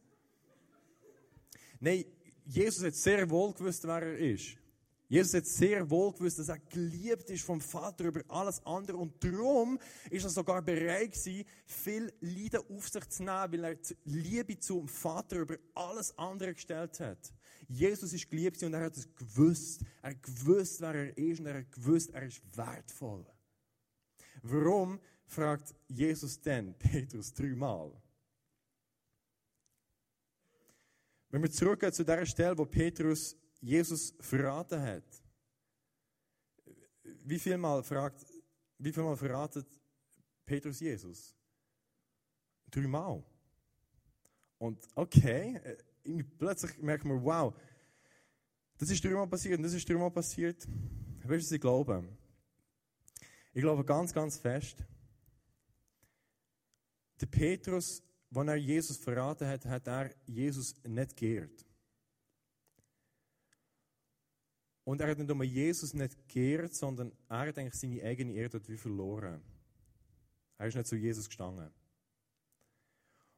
Nein, 1.82 2.06
Jesus 2.46 2.84
hat 2.84 2.96
sehr 2.96 3.30
wohl 3.30 3.54
gewusst, 3.54 3.84
wer 3.86 4.02
er 4.02 4.18
ist. 4.18 4.58
Jesus 5.12 5.34
hat 5.34 5.46
sehr 5.46 5.90
wohl 5.90 6.14
gewusst, 6.14 6.40
dass 6.40 6.48
er 6.48 6.60
geliebt 6.60 7.30
ist 7.30 7.44
vom 7.44 7.60
Vater 7.60 8.06
über 8.06 8.22
alles 8.30 8.66
andere. 8.66 8.96
Und 8.96 9.22
darum 9.22 9.78
ist 10.10 10.24
er 10.24 10.30
sogar 10.30 10.62
bereit 10.62 11.12
gewesen, 11.12 11.46
viel 11.66 12.14
Leiden 12.22 12.62
auf 12.70 12.88
sich 12.88 13.10
zu 13.10 13.24
nehmen, 13.24 13.52
weil 13.52 13.64
er 13.66 13.76
die 13.76 13.96
Liebe 14.06 14.58
zum 14.58 14.88
Vater 14.88 15.42
über 15.42 15.58
alles 15.76 16.18
andere 16.18 16.54
gestellt 16.54 16.98
hat. 17.02 17.34
Jesus 17.68 18.14
ist 18.14 18.30
geliebt 18.30 18.64
und 18.64 18.74
er 18.74 18.86
hat 18.86 18.96
es 18.96 19.14
gewusst. 19.14 19.82
Er 20.02 20.16
gewusst, 20.16 20.80
wer 20.80 20.96
er 20.96 21.18
ist 21.18 21.40
und 21.42 21.46
er 21.48 21.58
hat 21.58 21.72
gewusst, 21.74 22.12
er 22.12 22.24
ist 22.24 22.42
wertvoll. 22.56 23.26
Warum 24.44 24.98
fragt 25.26 25.76
Jesus 25.90 26.40
denn 26.40 26.74
Petrus 26.76 27.34
dreimal? 27.34 27.92
Wenn 31.32 31.42
wir 31.42 31.52
zurückgehen 31.52 31.94
zu 31.94 32.04
der 32.04 32.26
Stelle, 32.26 32.58
wo 32.58 32.66
Petrus 32.66 33.36
Jesus 33.62 34.14
verraten 34.20 34.82
hat. 34.82 35.04
Wie 37.24 37.40
viel 37.40 37.58
Mal 37.58 37.84
fragt, 37.84 38.26
wie 38.78 38.92
viel 38.92 39.04
Mal 39.04 39.16
verratet 39.16 39.68
Petrus 40.46 40.80
Jesus? 40.80 41.36
Dreimal. 42.70 43.24
Und 44.58 44.88
okay, 44.96 45.56
äh, 46.04 46.24
plötzlich 46.38 46.78
merkt 46.80 47.06
man, 47.06 47.24
wow, 47.24 47.54
das 48.78 48.90
ist 48.90 49.04
dreimal 49.04 49.28
passiert 49.28 49.58
und 49.58 49.64
das 49.64 49.74
ist 49.74 49.88
dreimal 49.88 50.12
passiert. 50.12 50.68
Weißt 51.24 51.52
du, 51.52 51.56
ich 51.56 51.62
glaube? 51.62 52.04
Ich 53.54 53.62
glaube 53.62 53.86
ganz, 53.86 54.14
ganz 54.14 54.38
fest, 54.38 54.84
der 57.20 57.28
Petrus, 57.28 58.02
wenn 58.32 58.48
er 58.48 58.56
Jesus 58.56 58.98
verraten 58.98 59.48
hat, 59.48 59.66
hat 59.66 59.88
er 59.88 60.16
Jesus 60.26 60.74
nicht 60.86 61.16
geehrt. 61.18 61.66
Und 64.86 65.02
er 65.02 65.10
hat 65.10 65.18
nicht 65.18 65.28
nur 65.28 65.44
Jesus 65.44 65.94
nicht 65.94 66.18
geehrt, 66.28 66.74
sondern 66.74 67.12
er 67.28 67.48
hat 67.48 67.58
eigentlich 67.58 67.76
seine 67.76 68.02
eigene 68.02 68.34
Ehre 68.34 68.50
dort 68.50 68.70
wie 68.70 68.78
verloren. 68.78 69.42
Er 70.58 70.68
ist 70.68 70.76
nicht 70.76 70.88
zu 70.88 70.96
Jesus 70.96 71.28
gestanden. 71.28 71.72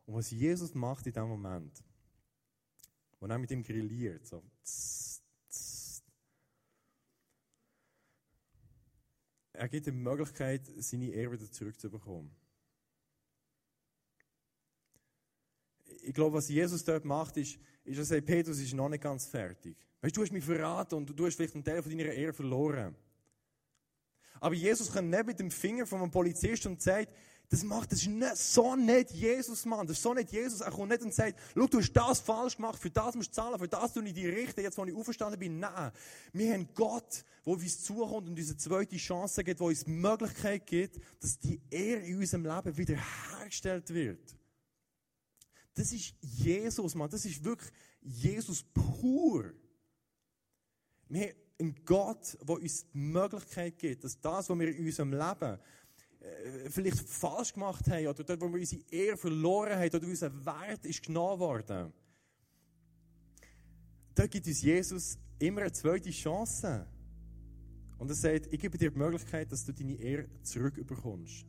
Und 0.06 0.16
was 0.16 0.32
Jesus 0.32 0.74
macht 0.74 1.08
in 1.08 1.14
dem 1.14 1.28
Moment, 1.28 1.84
wo 3.20 3.26
er 3.26 3.38
mit 3.38 3.52
ihm 3.52 3.64
grilliert, 3.64 4.28
so, 4.28 4.44
tss, 4.64 5.24
tss, 5.50 6.04
er 9.54 9.70
gibt 9.70 9.88
ihm 9.88 9.96
die 9.96 10.02
Möglichkeit, 10.02 10.70
seine 10.78 11.10
Ehre 11.10 11.32
wieder 11.32 11.52
zurückzubekommen. 11.52 12.43
Ich 16.04 16.13
glaube, 16.13 16.38
was 16.38 16.50
Jesus 16.50 16.84
dort 16.84 17.06
macht, 17.06 17.38
ist, 17.38 17.58
ist 17.84 17.98
er 17.98 18.06
sagt, 18.06 18.26
Petrus 18.26 18.60
ist 18.60 18.74
noch 18.74 18.89
nicht 18.89 19.02
ganz 19.02 19.26
fertig. 19.26 19.78
Weißt 20.02 20.16
du, 20.16 20.20
du 20.20 20.26
hast 20.26 20.34
mich 20.34 20.44
verraten 20.44 20.96
und 20.96 21.18
du 21.18 21.26
hast 21.26 21.36
vielleicht 21.36 21.56
einen 21.56 21.63
Teil 21.63 21.82
von 21.82 21.92
deiner 21.92 22.12
Ehre 22.12 22.34
verloren. 22.34 22.96
Aber 24.39 24.56
Jesus 24.56 24.92
kommt 24.92 25.10
nicht 25.10 25.26
mit 25.26 25.39
dem 25.39 25.50
Finger 25.50 25.86
von 25.86 26.02
einem 26.02 26.12
Polizist 26.12 26.66
und 26.66 26.82
sagt, 26.82 27.13
das 27.50 27.63
macht, 27.63 27.92
das 27.92 28.02
ist 28.02 28.08
nicht, 28.08 28.36
so 28.36 28.76
nicht 28.76 29.12
Jesus, 29.12 29.63
Mann. 29.66 29.86
Das 29.86 29.98
ist 29.98 30.04
so 30.04 30.13
nicht 30.13 30.32
Jesus. 30.32 30.62
Er 30.62 30.72
kommt 30.72 30.89
nicht 30.89 31.04
und 31.04 31.13
sagt, 31.13 31.39
schau, 31.54 31.68
du 31.68 31.78
hast 31.78 31.94
das 31.94 32.20
falsch 32.20 32.56
gemacht, 32.56 32.82
für 32.82 32.89
das 32.89 33.16
musst 33.16 33.30
du 33.30 33.34
zahlen, 33.34 33.60
für 33.60 33.68
das 33.68 33.94
tue 33.94 34.06
ich 34.06 34.13
die 34.13 34.28
richten, 34.28 34.62
jetzt, 34.62 34.78
wo 34.78 34.86
ich 34.86 34.96
aufgestanden 34.96 35.39
bin. 35.39 35.60
Nein. 35.60 35.92
Wir 36.34 36.54
haben 36.54 36.68
Gott, 36.74 37.24
der 37.46 37.54
auf 37.54 37.62
uns 37.62 37.84
zukommt 37.84 38.28
und 38.28 38.38
uns 38.38 38.50
eine 38.50 38.58
zweite 38.58 38.98
Chance 38.98 39.44
gibt, 39.44 39.60
der 39.60 39.68
uns 39.68 39.86
die 39.86 39.92
Möglichkeit 39.92 40.66
gibt, 40.66 41.00
dass 41.22 41.38
die 41.38 41.62
Ehre 41.70 42.02
in 42.02 42.18
unserem 42.18 42.44
Leben 42.44 42.76
wiederhergestellt 42.76 43.94
wird. 43.94 44.36
Das 45.76 45.92
ist 45.92 46.16
Jesus, 46.22 46.96
Mann. 46.96 47.10
Das 47.10 47.26
ist 47.26 47.44
wirklich 47.44 47.72
Jesus 48.02 48.64
pur. 48.64 49.54
Wir 51.10 51.22
haben 51.22 51.34
einen 51.60 51.86
Gott, 51.86 52.38
der 52.42 52.56
uns 52.56 52.90
die 52.92 52.98
Möglichkeit 52.98 53.78
gibt, 53.78 54.04
dass 54.04 54.20
das, 54.20 54.50
was 54.50 54.60
wir 54.60 54.76
in 54.76 54.86
unserem 54.86 55.12
Leben 55.12 55.60
äh, 56.20 56.70
vielleicht 56.70 57.00
falsch 57.00 57.54
gemacht 57.54 57.88
haben 57.88 58.08
oder 58.08 58.24
dort, 58.24 58.42
wo 58.42 58.52
wir 58.52 58.60
unsere 58.60 58.82
Ehre 58.90 59.18
verloren 59.18 59.78
haben 59.78 59.96
oder 59.96 60.08
unser 60.08 60.46
Wert 60.46 60.86
ist 60.86 61.04
genommen 61.04 61.40
worden. 61.40 61.94
Da 64.16 64.28
gibt 64.28 64.46
uns 64.48 64.62
Jesus 64.62 65.18
immer 65.40 65.62
eine 65.62 65.72
zweite 65.72 66.12
Chance. 66.12 66.88
Und 67.98 68.10
er 68.10 68.16
sagt, 68.16 68.48
ich 68.52 68.60
gebe 68.60 68.78
dir 68.78 68.92
die 68.92 68.98
Möglichkeit, 68.98 69.52
dass 69.52 69.66
du 69.66 69.72
deine 69.72 69.96
Ehre 69.96 70.28
zurückbekommst. 70.44 71.46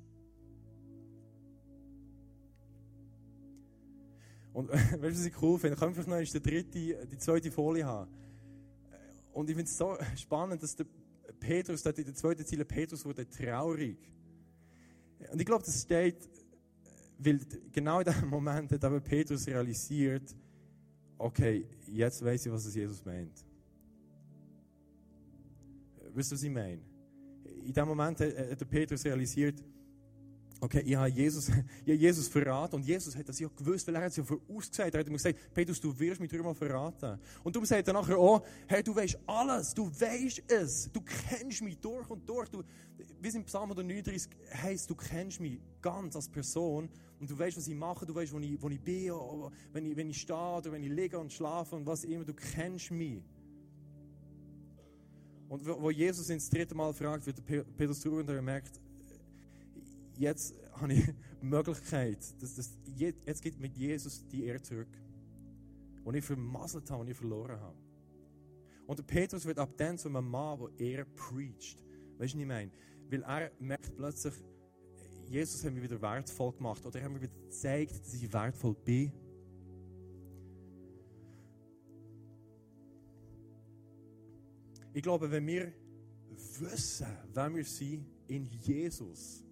Und 4.55 4.69
weißt 4.73 5.03
du, 5.03 5.03
was 5.03 5.27
ich 5.27 5.43
cool 5.43 5.59
finde? 5.59 5.75
Ich 5.75 5.81
kann 5.81 5.93
vielleicht 5.93 6.09
noch 6.09 6.41
die 6.41 6.51
dritte, 6.51 7.07
die 7.07 7.19
zweite 7.19 7.51
Folie 7.51 7.85
haben. 7.85 8.11
Und 9.33 9.51
ich 9.51 9.57
finde 9.57 9.69
es 9.69 9.77
so 9.77 9.99
spannend, 10.17 10.63
dass 10.63 10.77
der 10.77 10.87
Petrus, 11.41 11.83
dort 11.83 11.99
in 11.99 12.05
der 12.05 12.15
zweiten 12.15 12.47
Ziele, 12.47 12.65
Petrus 12.65 13.05
wurde 13.05 13.29
traurig. 13.29 13.99
Und 15.33 15.41
ich 15.41 15.45
glaube, 15.45 15.65
das 15.65 15.83
steht, 15.83 16.31
weil 17.19 17.41
genau 17.73 17.99
in 17.99 18.05
diesem 18.05 18.29
Moment 18.29 18.71
hat 18.71 18.85
aber 18.85 19.01
Petrus 19.01 19.47
realisiert, 19.49 20.35
okay, 21.19 21.67
jetzt 21.89 22.25
weiß 22.25 22.47
ich, 22.47 22.53
was 22.53 22.65
es 22.65 22.75
Jesus 22.77 23.05
meint. 23.05 23.45
Wisst 26.15 26.31
ihr, 26.31 26.37
was 26.37 26.43
ich 26.45 26.51
meine? 26.51 26.81
In 27.65 27.73
dem 27.73 27.89
Moment 27.89 28.21
hat 28.21 28.61
der 28.61 28.67
Petrus 28.67 29.05
realisiert, 29.05 29.61
Okay, 30.65 30.81
ich 30.81 30.97
habe 30.97 31.11
Jesus, 31.11 31.49
ich 31.85 31.93
habe 31.93 31.93
Jesus 31.93 32.27
verraten 32.27 32.77
und 32.77 32.87
Jesus 32.87 33.15
hat 33.15 33.29
das 33.29 33.39
ja 33.39 33.49
gewusst, 33.55 33.87
weil 33.87 33.97
er 33.97 34.05
hat 34.05 34.13
es 34.13 34.17
ja 34.17 34.25
vorausgesagt. 34.25 34.95
Er 34.95 35.01
hat 35.01 35.07
gesagt, 35.07 35.39
Petrus, 35.53 35.79
du 35.79 35.99
wirst 35.99 36.23
mich 36.23 36.31
dreimal 36.31 36.55
verraten. 36.55 37.19
Und 37.43 37.55
darum 37.55 37.67
sagt 37.67 37.87
er 37.87 37.93
nachher 37.93 38.17
auch, 38.17 38.43
Herr, 38.67 38.83
du 38.83 38.97
weißt 38.97 39.19
alles, 39.27 39.75
du 39.75 39.89
weißt 39.89 40.43
es, 40.49 40.91
du 40.91 41.03
kennst 41.03 41.61
mich 41.61 41.77
durch 41.77 42.09
und 42.09 42.27
durch. 42.27 42.49
Du, 42.49 42.63
wie 43.21 43.29
es 43.29 43.35
im 43.35 43.45
Psalm 43.45 43.65
139 43.73 44.31
heißt, 44.55 44.89
du 44.89 44.95
kennst 44.95 45.39
mich 45.39 45.61
ganz 45.83 46.17
als 46.17 46.31
Person 46.31 46.89
und 47.21 47.31
du 47.31 47.39
weißt, 47.39 47.59
was 47.59 47.69
ich 47.69 47.75
mache, 47.75 48.07
du 48.07 48.15
weißt, 48.15 48.33
wo 48.33 48.39
ich, 48.39 48.63
wo 48.63 48.71
ich 48.71 48.81
bin, 48.81 49.13
wenn 49.75 49.85
ich, 49.85 49.95
wenn 49.95 50.09
ich 50.09 50.19
stehe 50.23 50.57
oder 50.57 50.73
wenn 50.73 50.83
ich 50.83 50.91
liege 50.91 51.19
und 51.19 51.31
schlafe 51.31 51.77
und 51.77 51.85
was 51.85 52.05
immer, 52.05 52.25
du 52.25 52.33
kennst 52.33 52.91
mich. 52.91 53.23
Und 55.47 55.67
wo 55.67 55.91
Jesus 55.91 56.31
ins 56.31 56.49
dritte 56.49 56.75
Mal 56.75 56.95
fragt, 56.95 57.27
wird 57.27 57.45
Petrus 57.77 58.01
zurück 58.01 58.21
und 58.21 58.31
er 58.31 58.41
merkt, 58.41 58.81
jetzt 60.19 60.55
habe 60.73 60.93
ich 60.93 61.07
die 61.07 61.47
Möglichkeit, 61.47 62.19
dass 62.41 62.55
das, 62.55 62.79
jetzt 62.97 63.43
geht 63.43 63.59
mit 63.59 63.77
Jesus 63.77 64.27
die 64.29 64.45
Ehre 64.45 64.61
zurück. 64.63 64.89
Und 66.05 66.15
ich 66.15 66.25
vermasselt 66.25 66.91
habe, 66.91 67.03
und 67.03 67.09
ich 67.09 67.17
verloren 67.17 67.59
habe. 67.61 67.79
Und 68.87 68.99
der 68.99 69.05
Petrus 69.05 69.45
wird 69.47 69.59
ab 69.59 69.71
dann 69.77 69.97
zu 69.97 70.09
einem 70.09 70.29
Mann, 70.29 70.59
der 70.59 70.87
Ehre 70.87 71.05
preacht. 71.07 71.83
Weißt 72.19 72.35
du, 72.35 72.39
was 72.39 72.43
ich 72.43 72.47
meine? 72.47 72.71
Weil 73.11 73.23
er 73.23 73.51
merkt 73.59 73.97
plötzlich, 73.97 74.35
Jesus 75.27 75.65
hat 75.65 75.73
mich 75.73 75.83
wieder 75.83 76.01
wertvoll 76.01 76.53
gemacht. 76.53 76.85
Oder 76.85 76.99
er 76.99 77.05
hat 77.07 77.13
mir 77.13 77.23
wieder 77.23 77.33
gezeigt, 77.33 77.99
dass 78.01 78.15
ich 78.15 78.33
wertvoll 78.33 78.75
bin. 78.85 79.13
Ich 84.93 85.03
glaube, 85.03 85.31
wenn 85.31 85.47
wir 85.47 85.73
wissen, 86.61 87.07
wer 87.33 87.55
wir 87.55 87.65
sind 87.65 88.07
in 88.29 88.45
Jesus, 88.45 89.44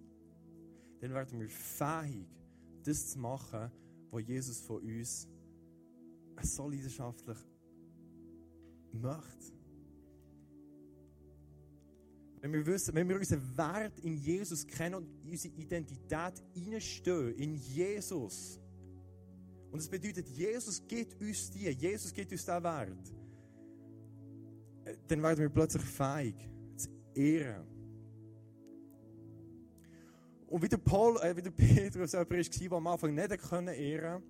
dann 1.03 1.13
werden 1.15 1.37
wir 1.37 1.49
fähig, 1.49 2.29
das 2.85 3.09
zu 3.09 3.19
machen, 3.19 3.69
was 4.09 4.25
Jesus 4.25 4.61
von 4.61 4.81
uns 4.81 5.27
so 6.41 6.69
leidenschaftlich 6.69 7.37
möchte. 8.93 9.53
Wenn 12.39 12.53
wir 12.53 12.65
wissen, 12.65 12.95
wenn 12.95 13.09
wir 13.09 13.17
unseren 13.17 13.57
Wert 13.57 13.99
in 13.99 14.15
Jesus 14.15 14.65
kennen 14.65 14.95
und 14.95 15.09
unsere 15.29 15.53
Identität 15.55 16.41
einstehen 16.55 17.35
in 17.35 17.55
Jesus. 17.55 18.61
Und 19.71 19.79
das 19.79 19.89
bedeutet, 19.89 20.29
Jesus 20.29 20.87
gibt 20.87 21.19
uns 21.19 21.51
die, 21.51 21.67
Jesus 21.67 22.13
gibt 22.13 22.31
uns 22.31 22.45
den 22.45 22.63
Wert. 22.63 23.13
Dann 25.09 25.21
werden 25.21 25.39
wir 25.39 25.49
plötzlich 25.49 25.83
fähig 25.83 26.35
zu 26.77 26.87
ehren. 27.13 27.72
Und 30.53 30.61
wie 30.61 30.69
der, 30.69 30.77
Paul, 30.77 31.17
äh, 31.23 31.35
wie 31.35 31.41
der 31.41 31.49
Petrus 31.65 32.11
jemand 32.11 32.29
war, 32.29 32.43
der 32.43 32.77
am 32.77 32.85
Anfang 32.85 33.15
nicht 33.15 33.79
ehren 33.79 34.21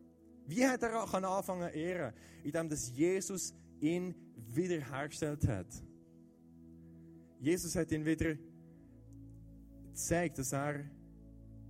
Wie 0.47 0.65
hat 0.65 0.81
er 0.81 1.01
anfangen 1.03 1.69
zu 1.69 1.77
ehren? 1.77 2.13
Indem 2.45 2.69
dass 2.69 2.89
Jesus 2.95 3.53
ihn 3.81 4.15
wiederhergestellt 4.37 5.45
hat. 5.49 5.67
Jesus 7.41 7.75
hat 7.75 7.91
ihn 7.91 8.05
wieder 8.05 8.37
gezeigt, 9.89 10.37
dass 10.37 10.53
er 10.53 10.85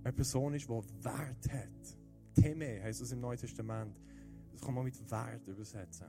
eine 0.04 0.12
Person 0.12 0.54
ist, 0.54 0.68
die 0.68 1.04
Wert 1.04 1.52
hat. 1.52 1.98
Theme 2.40 2.80
heißt 2.80 3.00
es 3.00 3.10
im 3.10 3.20
Neuen 3.22 3.38
Testament. 3.38 3.98
Das 4.52 4.60
kann 4.60 4.72
man 4.72 4.84
mit 4.84 5.10
Wert 5.10 5.48
übersetzen. 5.48 6.06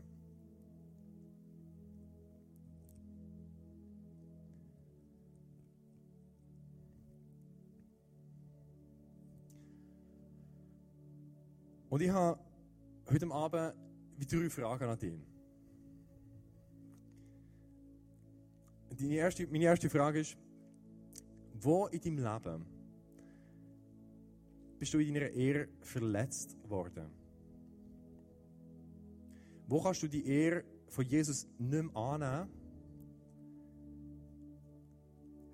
Und 11.96 12.02
ich 12.02 12.10
habe 12.10 12.38
heute 13.10 13.32
Abend 13.32 13.74
drei 14.30 14.50
Fragen 14.50 14.84
an 14.84 15.00
dich. 15.00 15.14
Deine 19.00 19.14
erste, 19.14 19.48
meine 19.48 19.64
erste 19.64 19.90
Frage 19.90 20.20
ist, 20.20 20.36
wo 21.54 21.88
in 21.88 22.02
deinem 22.02 22.18
Leben 22.18 22.66
bist 24.78 24.94
du 24.94 25.00
in 25.00 25.14
deiner 25.14 25.30
Ehre 25.30 25.70
verletzt 25.80 26.58
worden? 26.68 27.10
Wo 29.66 29.82
kannst 29.82 30.04
du 30.04 30.10
die 30.10 30.28
Ehre 30.28 30.66
von 30.90 31.06
Jesus 31.06 31.48
nicht 31.58 31.82
mehr 31.82 31.96
annehmen? 31.96 32.50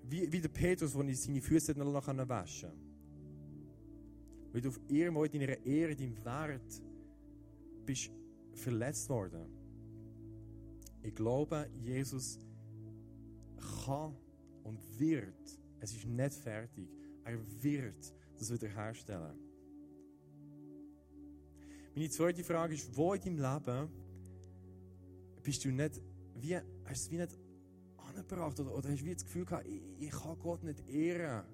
Wie, 0.08 0.32
wie 0.32 0.40
der 0.40 0.48
Petrus, 0.48 0.92
der 0.92 1.14
seine 1.14 1.40
Füße 1.40 1.78
noch 1.78 1.94
waschen 1.94 2.18
konnte. 2.18 2.91
Du 4.52 4.68
auf 4.68 4.80
irgendwo 4.88 5.24
in 5.24 5.32
deiner 5.32 5.64
Ehre, 5.64 5.96
deinem 5.96 6.24
Wert 6.24 6.82
bist 7.86 8.10
verletzt 8.54 9.08
worden. 9.08 9.46
Ich 11.02 11.14
glaube, 11.14 11.68
Jesus 11.80 12.38
kann 13.84 14.14
und 14.62 14.78
wird, 15.00 15.58
es 15.80 15.92
ist 15.92 16.06
nicht 16.06 16.34
fertig, 16.34 16.88
er 17.24 17.38
wird 17.62 18.14
das 18.38 18.52
wiederherstellen. 18.52 19.38
Meine 21.94 22.10
zweite 22.10 22.44
Frage 22.44 22.74
ist, 22.74 22.96
wo 22.96 23.14
in 23.14 23.20
deinem 23.20 23.38
Leben 23.38 23.88
bist 25.42 25.64
du 25.64 25.70
nicht, 25.70 26.00
wie, 26.36 26.56
hast 26.84 27.06
du 27.06 27.10
wie 27.12 27.18
nicht 27.18 27.38
angebracht 27.96 28.58
oder 28.60 28.88
hast 28.88 29.00
du 29.00 29.04
wie 29.04 29.14
das 29.14 29.24
Gefühl 29.24 29.44
gehabt, 29.44 29.66
ich, 29.66 29.82
ich 29.98 30.10
kann 30.10 30.38
Gott 30.38 30.62
nicht 30.62 30.88
ehren. 30.88 31.44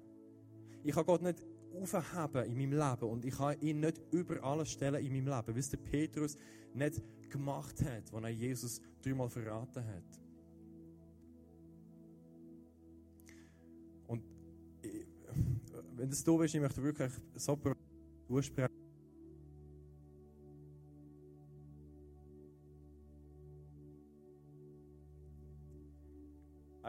Ich 0.83 0.93
kann 0.93 1.05
Gott 1.05 1.21
nicht 1.21 1.43
in 1.73 2.57
meinem 2.57 2.71
Leben 2.73 3.09
und 3.09 3.25
ich 3.25 3.35
kann 3.35 3.59
ihn 3.61 3.79
nicht 3.79 4.01
über 4.11 4.43
alles 4.43 4.71
stellen 4.71 5.03
in 5.03 5.11
meinem 5.11 5.35
Leben, 5.35 5.55
wie 5.55 5.59
es 5.59 5.69
der 5.69 5.77
Petrus 5.77 6.37
nicht 6.73 7.01
gemacht 7.29 7.81
hat, 7.83 8.13
als 8.13 8.23
er 8.23 8.29
Jesus 8.29 8.81
dreimal 9.01 9.29
verraten 9.29 9.85
hat. 9.85 10.19
Und 14.07 14.23
ich, 14.81 15.05
wenn 15.95 16.09
das 16.09 16.23
du 16.23 16.37
bist, 16.37 16.55
ich 16.55 16.61
möchte 16.61 16.81
wirklich 16.81 17.11
so 17.35 17.59
aussprechen. 18.29 18.79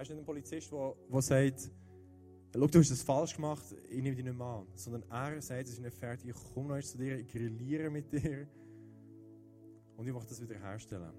Ist 0.00 0.08
nicht 0.08 0.18
ein 0.18 0.24
Polizist, 0.24 0.72
der 0.72 1.20
sagt, 1.20 1.70
Schau, 2.52 2.66
du 2.66 2.80
hast 2.80 2.90
das 2.90 3.02
falsch 3.02 3.36
gemacht, 3.36 3.62
ich 3.88 4.02
nehme 4.02 4.16
dich 4.16 4.24
nicht 4.24 4.36
mehr 4.36 4.46
an. 4.46 4.66
Sondern 4.74 5.04
er 5.08 5.40
sagt, 5.40 5.68
es 5.68 5.74
ist 5.74 5.80
nicht 5.80 5.96
fertig, 5.96 6.30
ich 6.30 6.54
komme 6.54 6.76
noch 6.76 6.84
zu 6.84 6.98
dir, 6.98 7.18
ich 7.18 7.28
grilliere 7.28 7.90
mit 7.90 8.12
dir 8.12 8.48
und 9.96 10.06
ich 10.06 10.12
möchte 10.12 10.30
das 10.30 10.42
wieder 10.42 10.58
herstellen. 10.58 11.12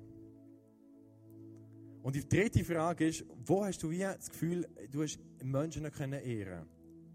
Und 2.03 2.15
die 2.15 2.27
dritte 2.27 2.63
Frage 2.63 3.07
ist, 3.07 3.23
wo 3.45 3.63
hast 3.63 3.81
du 3.81 3.91
wie 3.91 3.99
das 3.99 4.29
Gefühl, 4.29 4.67
du 4.89 5.03
hast 5.03 5.19
Menschen 5.43 5.83
nicht 5.83 5.99
ehren 5.99 6.21
können 6.21 6.67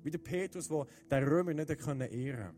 Wie 0.02 0.10
der 0.10 0.18
Petrus, 0.18 0.68
der 0.68 0.86
den 1.10 1.24
Römer 1.28 1.52
nicht 1.52 1.68
ehren 1.68 1.78
konnte. 1.78 2.54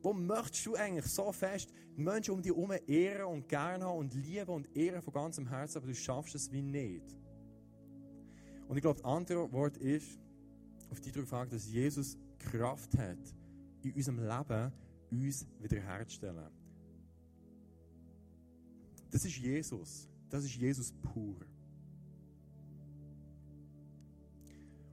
Wo 0.00 0.12
möchtest 0.12 0.64
du 0.64 0.76
eigentlich 0.76 1.06
so 1.06 1.32
fest 1.32 1.72
die 1.96 2.00
Menschen 2.00 2.34
um 2.34 2.42
dich 2.42 2.52
herum 2.52 2.72
ehren 2.86 3.26
und 3.26 3.48
gerne 3.48 3.84
haben 3.84 3.98
und 3.98 4.14
lieben 4.14 4.50
und 4.50 4.76
ehren 4.76 5.02
von 5.02 5.12
ganzem 5.12 5.48
Herzen, 5.48 5.78
aber 5.78 5.88
du 5.88 5.94
schaffst 5.94 6.36
es 6.36 6.52
wie 6.52 6.62
nicht? 6.62 7.16
Und 8.68 8.76
ich 8.76 8.82
glaube, 8.82 9.00
das 9.00 9.04
andere 9.04 9.50
Wort 9.52 9.76
ist, 9.78 10.20
auf 10.90 11.00
die 11.00 11.12
drei 11.12 11.24
Fragen, 11.24 11.50
dass 11.50 11.70
Jesus 11.70 12.16
Kraft 12.38 12.96
hat, 12.96 13.34
in 13.82 13.92
unserem 13.92 14.18
Leben 14.18 14.72
uns 15.10 15.46
wiederherzustellen. 15.60 16.50
Das 19.10 19.24
ist 19.24 19.36
Jesus. 19.36 20.08
Das 20.28 20.44
ist 20.44 20.54
Jesus 20.54 20.92
pur. 20.92 21.36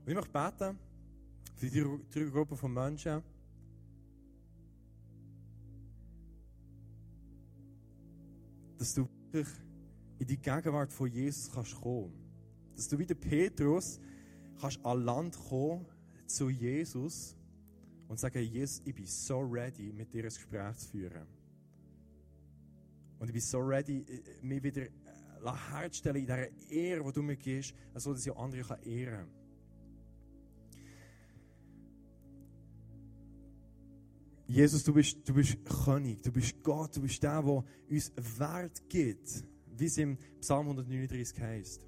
Und 0.04 0.08
ich 0.08 0.14
möchte 0.14 0.30
beten 0.30 0.78
für 1.56 1.68
die 1.68 1.80
drei 2.10 2.30
Gruppen 2.30 2.56
von 2.56 2.72
Menschen, 2.72 3.22
dass 8.78 8.94
du 8.94 9.08
wirklich 9.32 9.54
in 10.18 10.26
die 10.26 10.36
Gegenwart 10.38 10.92
von 10.92 11.10
Jesus 11.10 11.50
kannst 11.52 11.74
kommen. 11.74 12.12
Dass 12.74 12.88
du 12.88 12.98
wie 12.98 13.06
der 13.06 13.14
Petrus 13.14 13.98
kannst 14.60 14.84
an 14.84 15.04
Land 15.04 15.38
kommen 15.48 15.86
zu 16.26 16.48
Jesus 16.50 17.36
und 18.08 18.18
sagen, 18.18 18.42
Jesus, 18.42 18.82
ich 18.84 18.94
bin 18.94 19.06
so 19.06 19.40
ready, 19.40 19.92
mit 19.92 20.12
dir 20.12 20.24
ein 20.24 20.28
Gespräch 20.28 20.76
zu 20.76 20.88
führen. 20.88 21.26
Und 23.18 23.26
ich 23.28 23.32
bin 23.32 23.42
so 23.42 23.58
ready, 23.58 24.04
mich 24.42 24.62
wieder 24.62 24.82
äh, 24.82 24.90
herzustellen 25.70 26.16
in 26.16 26.26
dieser 26.26 26.70
Ehre, 26.70 27.04
die 27.04 27.12
du 27.12 27.22
mir 27.22 27.36
gibst, 27.36 27.74
so 27.94 28.12
dass 28.12 28.26
ich 28.26 28.36
andere 28.36 28.62
kann 28.62 28.82
ehren 28.82 29.26
kann. 29.26 29.46
Jesus, 34.48 34.84
du 34.84 34.94
bist, 34.94 35.28
du 35.28 35.34
bist 35.34 35.56
König, 35.64 36.22
du 36.22 36.30
bist 36.30 36.62
Gott, 36.62 36.96
du 36.96 37.02
bist 37.02 37.20
der, 37.20 37.42
der 37.42 37.64
uns 37.90 38.12
Wert 38.38 38.88
gibt, 38.88 39.44
wie 39.76 39.86
es 39.86 39.98
im 39.98 40.16
Psalm 40.40 40.68
139 40.68 41.40
heißt. 41.40 41.86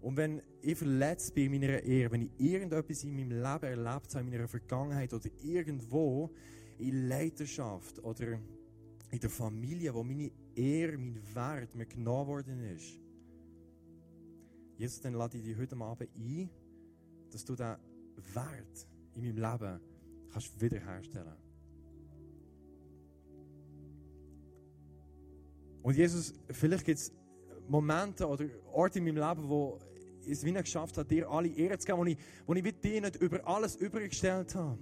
Und 0.00 0.16
wenn 0.16 0.42
ich 0.62 0.78
verletzt 0.78 1.34
bin 1.34 1.52
in 1.52 1.60
meiner 1.60 1.82
Ehre, 1.82 2.12
wenn 2.12 2.22
ich 2.22 2.30
irgendetwas 2.38 3.02
in 3.04 3.14
meinem 3.14 3.30
Leben 3.30 3.64
erlebt 3.64 4.14
habe, 4.14 4.24
in 4.24 4.30
meiner 4.30 4.48
Vergangenheit 4.48 5.12
oder 5.12 5.28
irgendwo 5.42 6.30
in 6.78 7.08
Leiterschaft 7.08 8.02
oder 8.04 8.38
in 9.10 9.18
der 9.20 9.30
Familie, 9.30 9.92
wo 9.92 10.04
meine 10.04 10.30
Ehre, 10.54 10.96
mein 10.98 11.20
Wert 11.34 11.74
mir 11.74 11.86
genommen 11.86 12.28
worden 12.28 12.60
ist, 12.76 13.00
Jesus, 14.76 15.00
dann 15.00 15.14
lade 15.14 15.38
ich 15.38 15.44
dich 15.44 15.56
heute 15.56 15.76
Abend 15.76 16.08
ein, 16.14 16.48
dass 17.30 17.44
du 17.44 17.56
diesen 17.56 17.76
Wert 18.34 18.86
in 19.14 19.22
meinem 19.22 19.36
Leben 19.36 19.80
kannst 20.30 20.60
wiederherstellen. 20.60 21.36
Und 25.82 25.96
Jesus, 25.96 26.34
vielleicht 26.50 26.84
gibt 26.84 26.98
es 26.98 27.12
Momente 27.68 28.26
oder 28.26 28.46
Orte 28.72 28.98
in 28.98 29.04
meinem 29.04 29.16
Leben, 29.16 29.48
wo 29.48 29.78
ich 30.22 30.32
es 30.32 30.44
wie 30.44 30.52
nicht 30.52 30.64
geschafft 30.64 30.96
habe, 30.98 31.08
dir 31.08 31.28
alle 31.28 31.48
Ehre 31.48 31.78
zu 31.78 31.86
geben, 31.86 31.98
wo 31.98 32.04
ich, 32.04 32.18
wo 32.46 32.54
ich 32.54 32.80
dir 32.80 33.00
nicht 33.00 33.16
über 33.16 33.46
alles 33.46 33.76
übergestellt 33.76 34.54
habe. 34.54 34.78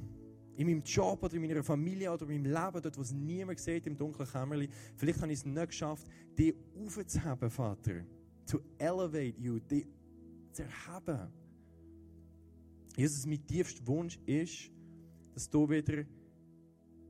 In 0.56 0.66
meinem 0.66 0.82
Job 0.82 1.22
oder 1.22 1.34
in 1.34 1.42
meiner 1.42 1.62
Familie 1.62 2.10
oder 2.10 2.22
in 2.28 2.42
meinem 2.42 2.52
Leben, 2.52 2.82
dort, 2.82 2.96
wo 2.96 3.02
es 3.02 3.12
niemand 3.12 3.60
sieht, 3.60 3.86
im 3.86 3.96
dunklen 3.96 4.26
Kämmerlein. 4.26 4.70
Vielleicht 4.96 5.20
habe 5.20 5.32
ich 5.32 5.38
es 5.40 5.44
nicht 5.44 5.68
geschafft, 5.68 6.06
dich 6.38 6.54
aufzuheben, 6.74 7.50
Vater. 7.50 8.04
To 8.46 8.60
elevate 8.78 9.34
you, 9.38 9.58
dich 9.58 9.86
zu 10.52 10.62
erheben. 10.62 11.28
Jesus, 12.96 13.26
mein 13.26 13.46
tiefster 13.46 13.86
Wunsch 13.86 14.18
ist, 14.24 14.70
dass 15.34 15.50
du 15.50 15.68
wieder 15.68 16.04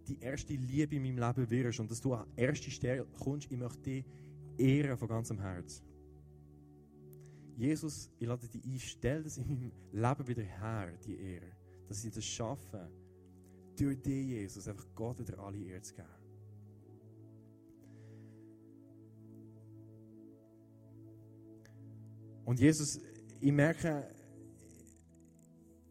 die 0.08 0.18
erste 0.20 0.54
Liebe 0.54 0.96
in 0.96 1.02
meinem 1.02 1.18
Leben 1.18 1.50
wirst 1.50 1.80
und 1.80 1.90
dass 1.90 2.00
du 2.00 2.14
an 2.14 2.26
erste 2.36 2.70
Stelle 2.70 3.06
kommst. 3.18 3.50
Ich 3.50 3.56
möchte 3.56 3.82
dich 3.82 4.04
ehren 4.58 4.96
von 4.96 5.08
ganzem 5.08 5.40
Herzen. 5.40 5.84
Jesus, 7.56 8.10
ich 8.18 8.26
lade 8.26 8.46
dich 8.48 8.64
ein, 8.64 8.78
stell 8.78 9.22
das 9.22 9.38
in 9.38 9.48
meinem 9.48 9.72
Leben 9.92 10.28
wieder 10.28 10.42
her, 10.42 10.92
die 11.06 11.18
Ehre. 11.18 11.52
Dass 11.88 12.04
ich 12.04 12.12
das 12.12 12.24
schaffe, 12.24 12.90
durch 13.76 14.00
dich, 14.02 14.26
Jesus, 14.26 14.68
einfach 14.68 14.86
Gott 14.94 15.18
wieder 15.20 15.38
alle 15.38 15.58
Ehre. 15.58 15.80
Und 22.44 22.60
Jesus, 22.60 23.00
ich 23.40 23.52
merke, 23.52 24.08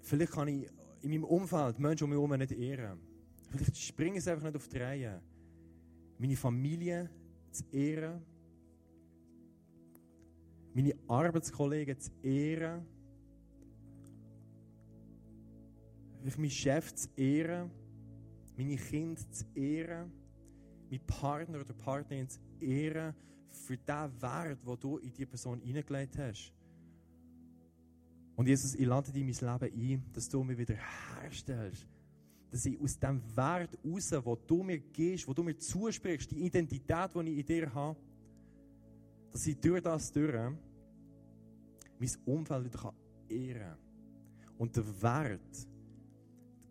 vielleicht 0.02 0.32
kann 0.32 0.48
ich 0.48 0.68
in 1.02 1.12
meinem 1.12 1.24
Umfeld 1.26 1.80
Menschen 1.80 2.06
um 2.06 2.10
mich 2.12 2.18
herum 2.18 2.38
nicht 2.38 2.52
ehren. 2.52 3.00
Vielleicht 3.50 3.78
springen 3.78 4.22
sie 4.22 4.32
einfach 4.32 4.46
nicht 4.46 4.56
auf 4.56 4.68
die. 4.68 5.22
Meine 6.18 6.36
Familie 6.36 7.10
zu 7.52 7.64
ehren. 7.72 8.22
Meine 10.76 10.94
Arbeitskollegen 11.08 11.98
zu 11.98 12.12
ehren. 12.22 12.86
Vielleicht 16.20 16.38
meinen 16.38 16.52
Chef 16.52 16.94
zu 16.94 17.08
ehren. 17.16 17.72
Meine 18.58 18.76
Kinder 18.76 19.22
zu 19.32 19.46
ehren. 19.56 20.12
Meinen 20.92 21.08
Partner 21.08 21.62
oder 21.62 21.74
Partnerin 21.74 22.28
zu 22.28 22.42
ehren. 22.60 23.16
Für 23.50 23.78
den 23.78 24.22
Wert, 24.22 24.68
den 24.68 24.80
du 24.80 24.98
in 24.98 25.14
diese 25.14 25.28
Person 25.28 25.62
hineingelegt 25.62 26.18
hast. 26.18 26.54
Und 28.36 28.48
Jesus, 28.50 28.76
ich 28.76 28.86
lade 28.86 29.14
dich 29.14 29.22
in 29.22 29.48
mein 29.50 29.70
Leben 29.72 30.04
ein, 30.04 30.12
dass 30.12 30.28
du 30.28 30.44
mich 30.44 30.58
wieder 30.58 30.76
herstellst 30.76 31.88
dass 32.56 32.66
ich 32.66 32.80
aus 32.80 32.98
dem 32.98 33.22
Wert 33.36 33.78
raus, 33.84 34.14
wo 34.24 34.36
du 34.36 34.64
mir 34.64 34.80
gehst, 34.80 35.28
wo 35.28 35.34
du 35.34 35.44
mir 35.44 35.58
zusprichst, 35.58 36.32
die 36.32 36.46
Identität, 36.46 37.14
die 37.14 37.20
ich 37.20 37.40
in 37.40 37.46
dir 37.46 37.74
habe, 37.74 38.00
dass 39.36 39.48
ich 39.48 39.60
durch 39.60 39.82
das 39.82 40.14
durch 40.14 40.34
mein 40.34 42.10
Umfeld 42.24 42.64
wieder 42.64 42.94
ehren 43.28 43.60
kann. 43.60 43.78
Und 44.58 44.78
den 44.78 45.02
Wert 45.02 45.68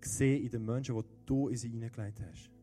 sehe 0.01 0.39
in 0.39 0.49
den 0.49 0.65
Menschen, 0.65 0.97
die 0.97 1.05
du 1.27 1.49
in 1.49 1.59
sie 1.59 1.69
hineingelegt 1.69 2.23
hast. 2.23 2.54